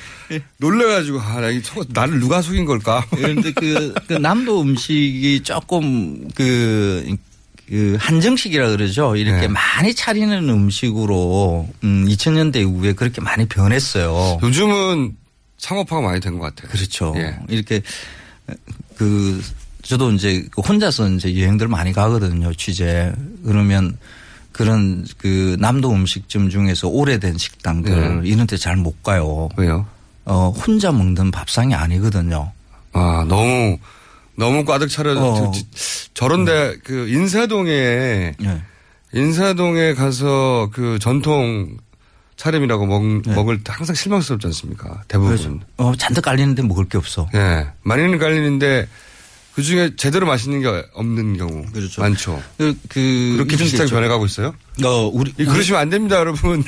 놀래가지고 0.57 1.19
아, 1.21 1.39
나 1.39 1.49
이, 1.49 1.61
저- 1.61 1.85
나를 1.89 2.19
누가 2.19 2.41
속인 2.41 2.65
걸까? 2.65 3.05
그런데 3.11 3.51
그, 3.51 3.93
그 4.07 4.13
남도 4.13 4.61
음식이 4.61 5.41
조금 5.43 6.27
그, 6.33 7.15
그 7.69 7.97
한정식이라 7.99 8.69
그러죠. 8.71 9.15
이렇게 9.15 9.41
네. 9.41 9.47
많이 9.47 9.93
차리는 9.93 10.49
음식으로 10.49 11.69
음 11.83 12.05
2000년대 12.07 12.55
이후에 12.57 12.93
그렇게 12.93 13.21
많이 13.21 13.45
변했어요. 13.47 14.39
요즘은 14.41 15.15
상업화가 15.59 16.01
많이 16.01 16.19
된 16.19 16.39
것 16.39 16.53
같아요. 16.55 16.71
그렇죠. 16.71 17.13
예. 17.17 17.35
이렇게 17.47 17.83
그 18.97 19.41
저도 19.81 20.11
이제 20.11 20.45
그 20.51 20.61
혼자서 20.61 21.09
이제 21.11 21.35
여행들 21.39 21.67
많이 21.67 21.91
가거든요. 21.93 22.53
취재. 22.53 23.11
그러면 23.45 23.97
그런 24.51 25.05
그 25.17 25.55
남도 25.59 25.91
음식점 25.91 26.49
중에서 26.49 26.87
오래된 26.87 27.37
식당들 27.37 28.21
네. 28.21 28.29
이런 28.29 28.45
데 28.47 28.57
잘 28.57 28.75
못 28.77 29.01
가요. 29.03 29.49
왜요? 29.57 29.85
어, 30.25 30.49
혼자 30.55 30.91
먹는 30.91 31.31
밥상이 31.31 31.73
아니거든요. 31.73 32.51
아 32.93 33.25
너무 33.27 33.77
너무 34.35 34.65
꽉 34.65 34.85
차려 34.87 35.15
어. 35.17 35.51
저런데 36.13 36.77
그 36.83 37.07
인사동에 37.09 38.33
네. 38.37 38.61
인사동에 39.13 39.93
가서 39.93 40.69
그 40.73 40.99
전통 40.99 41.77
차림이라고 42.41 42.87
먹, 42.87 43.03
네. 43.03 43.35
먹을 43.35 43.63
때 43.63 43.71
항상 43.71 43.95
실망스럽지 43.95 44.47
않습니까? 44.47 45.03
대부분. 45.07 45.61
어, 45.77 45.93
잔뜩 45.95 46.23
깔리는데 46.23 46.63
먹을 46.63 46.85
게 46.85 46.97
없어. 46.97 47.29
예. 47.35 47.67
많이는 47.83 48.17
깔리는데 48.17 48.87
그 49.53 49.61
중에 49.61 49.91
제대로 49.95 50.25
맛있는 50.25 50.61
게 50.61 50.83
없는 50.93 51.37
경우. 51.37 51.63
그렇죠. 51.71 52.01
많죠. 52.01 52.41
그, 52.57 52.75
그 52.89 53.33
그렇게 53.37 53.57
비슷하게 53.57 53.83
있죠. 53.83 53.95
변해가고 53.95 54.25
있어요? 54.25 54.55
어, 54.83 55.11
우리 55.13 55.31
이 55.37 55.45
그러시면 55.45 55.81
안 55.81 55.91
됩니다, 55.91 56.15
여러분. 56.15 56.63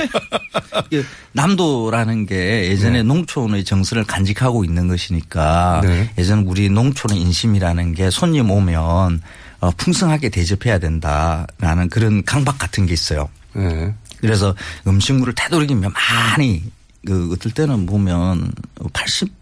그 0.88 1.04
남도라는 1.32 2.24
게 2.24 2.70
예전에 2.70 3.02
농촌의 3.02 3.64
정서를 3.64 4.04
간직하고 4.04 4.64
있는 4.64 4.88
것이니까 4.88 5.82
네. 5.84 6.10
예전 6.16 6.44
우리 6.46 6.70
농촌의 6.70 7.20
인심이라는 7.20 7.92
게 7.92 8.08
손님 8.08 8.50
오면 8.50 9.20
어, 9.60 9.70
풍성하게 9.72 10.30
대접해야 10.30 10.78
된다라는 10.78 11.90
그런 11.90 12.24
강박 12.24 12.58
같은 12.58 12.86
게 12.86 12.94
있어요. 12.94 13.28
네. 13.52 13.92
그래서 14.20 14.54
음식물을 14.86 15.34
되도록이면 15.34 15.92
많이 15.92 16.62
그 17.06 17.32
어떨 17.32 17.52
때는 17.52 17.86
보면 17.86 18.52
80 18.92 19.32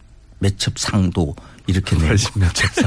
몇첩 0.41 0.79
상도 0.79 1.35
이렇게 1.67 1.97
내고 1.97 2.09
80 2.09 2.39
몇첩 2.39 2.71
상. 2.75 2.85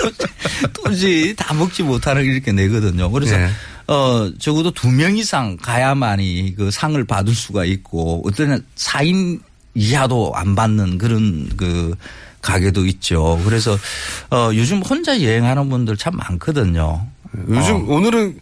도저히 0.72 1.34
다 1.36 1.54
먹지 1.54 1.82
못하는 1.82 2.24
이렇게 2.24 2.52
내거든요. 2.52 3.10
그래서 3.10 3.36
네. 3.36 3.48
어 3.86 4.30
적어도 4.38 4.70
두 4.70 4.88
명 4.90 5.16
이상 5.16 5.56
가야만이 5.56 6.54
그 6.56 6.70
상을 6.70 7.02
받을 7.04 7.34
수가 7.34 7.64
있고 7.64 8.22
어떤 8.24 8.46
때는 8.46 8.64
4인 8.76 9.40
이하도 9.74 10.32
안 10.34 10.54
받는 10.54 10.98
그런 10.98 11.48
그 11.56 11.94
가게도 12.42 12.86
있죠. 12.86 13.40
그래서 13.44 13.76
어 14.30 14.50
요즘 14.54 14.78
혼자 14.82 15.20
여행하는 15.22 15.68
분들 15.68 15.96
참 15.96 16.16
많거든요. 16.16 17.06
요즘 17.48 17.74
어. 17.88 17.94
오늘은 17.94 18.40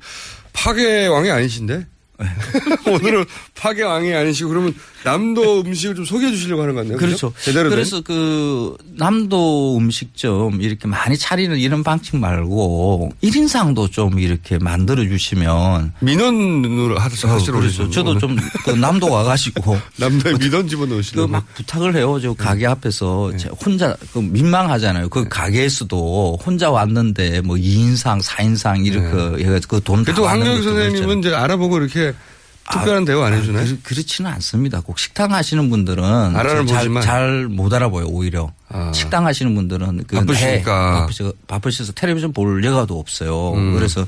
파괴 0.52 1.06
왕이 1.06 1.30
아니신데? 1.30 1.86
오늘은 2.86 3.24
파괴 3.54 3.82
왕이 3.82 4.12
아니시고 4.12 4.48
그러면 4.48 4.74
남도 5.04 5.60
음식을 5.60 5.94
좀 5.94 6.04
소개해 6.04 6.32
주시려고 6.32 6.62
하는 6.62 6.74
것 6.74 6.80
같네요. 6.82 6.98
그렇죠. 6.98 7.32
제대로 7.42 7.68
된? 7.70 7.76
그래서 7.76 8.00
그 8.00 8.76
남도 8.96 9.76
음식점 9.78 10.60
이렇게 10.60 10.86
많이 10.88 11.16
차리는 11.16 11.56
이런 11.58 11.82
방식 11.84 12.16
말고 12.16 13.12
1인상도 13.22 13.90
좀 13.92 14.18
이렇게 14.18 14.58
만들어 14.58 15.02
주시면 15.04 15.92
민원으로 16.00 16.98
하시러 16.98 17.34
어, 17.34 17.38
그렇죠. 17.60 17.90
저도 17.90 18.18
좀 18.18 18.36
그 18.64 18.70
남도 18.72 19.10
가가지고 19.10 19.78
남도에 19.98 20.34
민원 20.38 20.68
집어넣으시려고. 20.68 21.26
그 21.26 21.32
막 21.32 21.54
부탁을 21.54 21.94
해요. 21.96 22.18
저 22.20 22.34
가게 22.34 22.66
앞에서 22.66 23.30
네. 23.32 23.38
제 23.38 23.48
혼자 23.48 23.96
그 24.12 24.18
민망하잖아요. 24.18 25.08
그 25.08 25.28
가게에서도 25.28 26.38
혼자 26.44 26.70
왔는데 26.70 27.40
뭐 27.42 27.56
2인상, 27.56 28.22
4인상 28.22 28.86
이렇게 28.86 29.44
해가지고 29.44 29.76
그돈 29.78 30.04
그래도 30.04 30.26
황교익 30.26 30.62
선생님은 30.64 31.20
이제 31.20 31.34
알아보고 31.34 31.78
이렇게 31.78 32.12
특별한 32.72 33.04
대우 33.04 33.22
안 33.22 33.32
해주나요? 33.34 33.64
그, 33.66 33.78
그렇지는 33.82 34.30
않습니다. 34.32 34.80
꼭 34.80 34.98
식당 34.98 35.32
하시는 35.32 35.68
분들은 35.70 36.02
알아는 36.04 36.66
잘 36.66 36.78
보지만. 36.80 37.02
잘 37.02 37.48
못 37.48 37.72
알아보여 37.72 38.06
오히려 38.06 38.52
아. 38.68 38.92
식당 38.94 39.26
하시는 39.26 39.54
분들은 39.54 40.04
그 40.06 40.16
바쁘시니까. 40.16 40.94
해, 40.94 41.00
바쁘시, 41.00 41.32
바쁘셔서 41.46 41.92
텔레비전 41.92 42.32
볼 42.32 42.62
여가도 42.64 42.98
없어요. 42.98 43.52
음. 43.54 43.74
그래서 43.74 44.06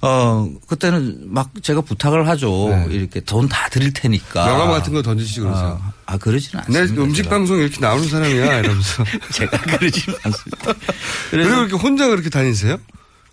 어 0.00 0.48
그때는 0.68 1.24
막 1.32 1.50
제가 1.62 1.80
부탁을 1.80 2.28
하죠. 2.28 2.68
네. 2.70 2.86
이렇게 2.90 3.18
돈 3.20 3.48
다 3.48 3.68
드릴 3.68 3.92
테니까 3.92 4.46
명함 4.46 4.68
같은 4.70 4.92
거 4.92 5.02
던지시고 5.02 5.46
그러세요. 5.46 5.80
아, 5.82 5.92
아 6.06 6.16
그러지는 6.18 6.62
내 6.68 6.78
않습니다. 6.80 7.02
음식 7.02 7.22
제가. 7.24 7.34
방송 7.34 7.58
이렇게 7.58 7.80
나오는 7.80 8.06
사람이야 8.08 8.58
이러면서. 8.60 9.02
제가 9.32 9.58
그러지는 9.58 10.16
않습니다. 10.22 10.72
그리고 11.32 11.50
이렇게 11.50 11.74
혼자 11.76 12.06
그렇게 12.06 12.30
다니세요? 12.30 12.76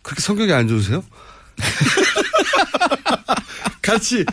그렇게 0.02 0.22
성격이 0.22 0.54
안 0.54 0.68
좋으세요? 0.68 1.04
같이 3.86 4.26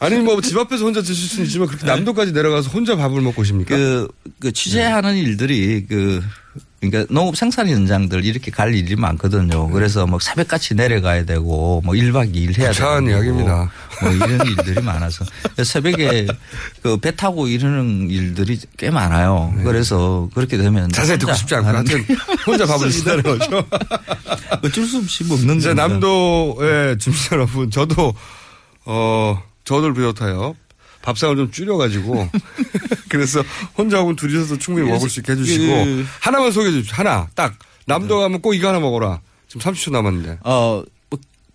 아니 0.00 0.16
뭐 0.18 0.40
집 0.40 0.56
앞에서 0.58 0.84
혼자 0.84 1.00
드실 1.02 1.28
수는 1.28 1.46
있지만 1.46 1.68
그렇게 1.68 1.86
남도까지 1.86 2.32
내려가서 2.32 2.70
혼자 2.70 2.96
밥을 2.96 3.20
먹고 3.20 3.42
오십니까? 3.42 3.76
그, 3.76 4.08
그 4.40 4.52
취재하는 4.52 5.16
일들이 5.16 5.84
그 5.88 6.22
그러니까 6.80 7.12
농업 7.12 7.36
생산 7.36 7.68
현장들 7.68 8.24
이렇게 8.24 8.52
갈 8.52 8.72
일이 8.72 8.94
많거든요. 8.94 9.68
그래서 9.70 10.06
뭐 10.06 10.20
새벽같이 10.20 10.74
내려가야 10.74 11.24
되고 11.24 11.82
뭐 11.84 11.94
1박 11.94 12.32
2일 12.32 12.56
해야 12.56 12.70
되고 12.70 13.10
이야기입니다. 13.10 13.72
뭐 14.00 14.12
이런 14.12 14.46
일들이 14.46 14.80
많아서 14.80 15.24
새벽에 15.64 16.28
그 16.80 16.96
배 16.98 17.10
타고 17.16 17.48
이러는 17.48 18.08
일들이 18.10 18.60
꽤 18.76 18.90
많아요. 18.90 19.52
그래서 19.64 20.28
그렇게 20.34 20.56
되면 20.56 20.88
자세히 20.92 21.18
듣고 21.18 21.34
싶지 21.34 21.56
않고 21.56 21.68
하여튼 21.68 22.04
혼자 22.46 22.64
밥을 22.64 22.86
드신다는 22.90 23.22
거죠. 23.24 23.64
어쩔 24.62 24.84
수 24.86 24.98
없이 24.98 25.24
먹는 25.24 25.46
겁니다. 25.60 25.74
남도의 25.74 26.98
주민 26.98 27.18
여러분 27.32 27.70
저도 27.72 28.14
어 28.90 29.42
저를 29.64 29.92
비롯하여 29.92 30.54
밥상을 31.02 31.36
좀 31.36 31.50
줄여가지고 31.50 32.28
그래서 33.08 33.42
혼자 33.76 33.98
혹은 33.98 34.16
둘이서도 34.16 34.58
충분히 34.58 34.88
먹을 34.90 35.08
수 35.10 35.20
있게 35.20 35.32
해주시고 35.32 35.66
그- 35.84 36.06
하나만 36.20 36.50
소개해 36.50 36.72
주십시오. 36.72 36.96
하나 36.96 37.28
딱 37.34 37.54
남도 37.86 38.18
가면 38.18 38.40
꼭 38.40 38.54
이거 38.54 38.68
하나 38.68 38.80
먹어라. 38.80 39.20
지금 39.46 39.60
30초 39.62 39.92
남았는데. 39.92 40.38
어, 40.44 40.82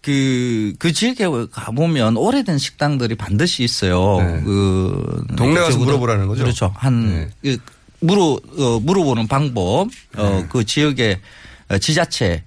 그, 0.01 0.73
그 0.79 0.91
지역에 0.91 1.25
가보면 1.51 2.17
오래된 2.17 2.57
식당들이 2.57 3.15
반드시 3.15 3.63
있어요. 3.63 4.17
네. 4.19 4.41
그. 4.43 5.23
동네 5.37 5.61
가서 5.61 5.77
물어보라는 5.77 6.27
거죠? 6.27 6.43
그렇죠. 6.43 6.73
한, 6.75 7.07
네. 7.07 7.29
그 7.41 7.57
물어, 8.01 8.37
어, 8.57 8.79
물어보는 8.81 9.27
방법, 9.27 9.87
어, 10.17 10.45
그 10.49 10.65
지역에 10.65 11.21
어, 11.69 11.77
지자체 11.77 12.43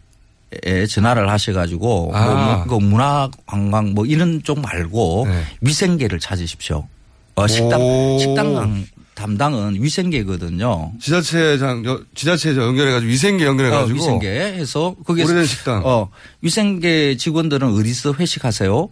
에 0.65 0.87
전화를 0.87 1.29
하셔가지고 1.29 2.13
아. 2.15 2.65
뭐, 2.67 2.79
그 2.79 2.85
문화 2.85 3.29
관광 3.47 3.95
뭐 3.95 4.07
이런 4.07 4.43
쪽 4.45 4.61
말고 4.61 5.27
네. 5.29 5.43
위생계를 5.61 6.21
찾으십시오. 6.21 6.87
어, 7.35 7.47
식당 7.49 7.81
오. 7.83 8.19
식당 8.21 8.87
담당은 9.15 9.83
위생계거든요. 9.83 10.93
지자체장, 11.01 11.85
여- 11.87 12.01
지자체 12.15 12.51
연결해가지고 12.57 13.11
위생계 13.11 13.45
연결해가지고. 13.45 13.91
어, 13.91 13.95
위생계 13.97 14.29
해서 14.31 14.95
거기서 15.05 15.27
오래된 15.33 15.47
식당. 15.47 15.83
어, 15.85 16.11
위생계 16.43 17.17
직원들은 17.17 17.67
어디서 17.75 18.13
회식하세요? 18.15 18.89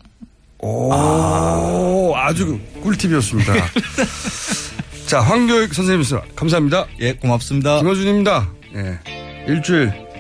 오, 0.59 2.15
아주 2.17 2.59
꿀팁이었습니다. 2.83 3.53
자, 5.07 5.21
황교익 5.21 5.75
선생님, 5.75 6.05
감사합니다. 6.35 6.87
예, 7.01 7.13
고맙습니다. 7.13 7.79
김어준입니다. 7.79 8.49
예. 8.77 8.99
일주일, 9.47 9.89
어, 9.89 10.14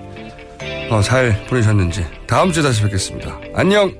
어, 0.95 1.03
잘 1.03 1.45
보내셨는지 1.49 2.07
다음 2.25 2.53
주에 2.53 2.63
다시 2.63 2.81
뵙겠습니다. 2.83 3.37
안녕! 3.53 3.93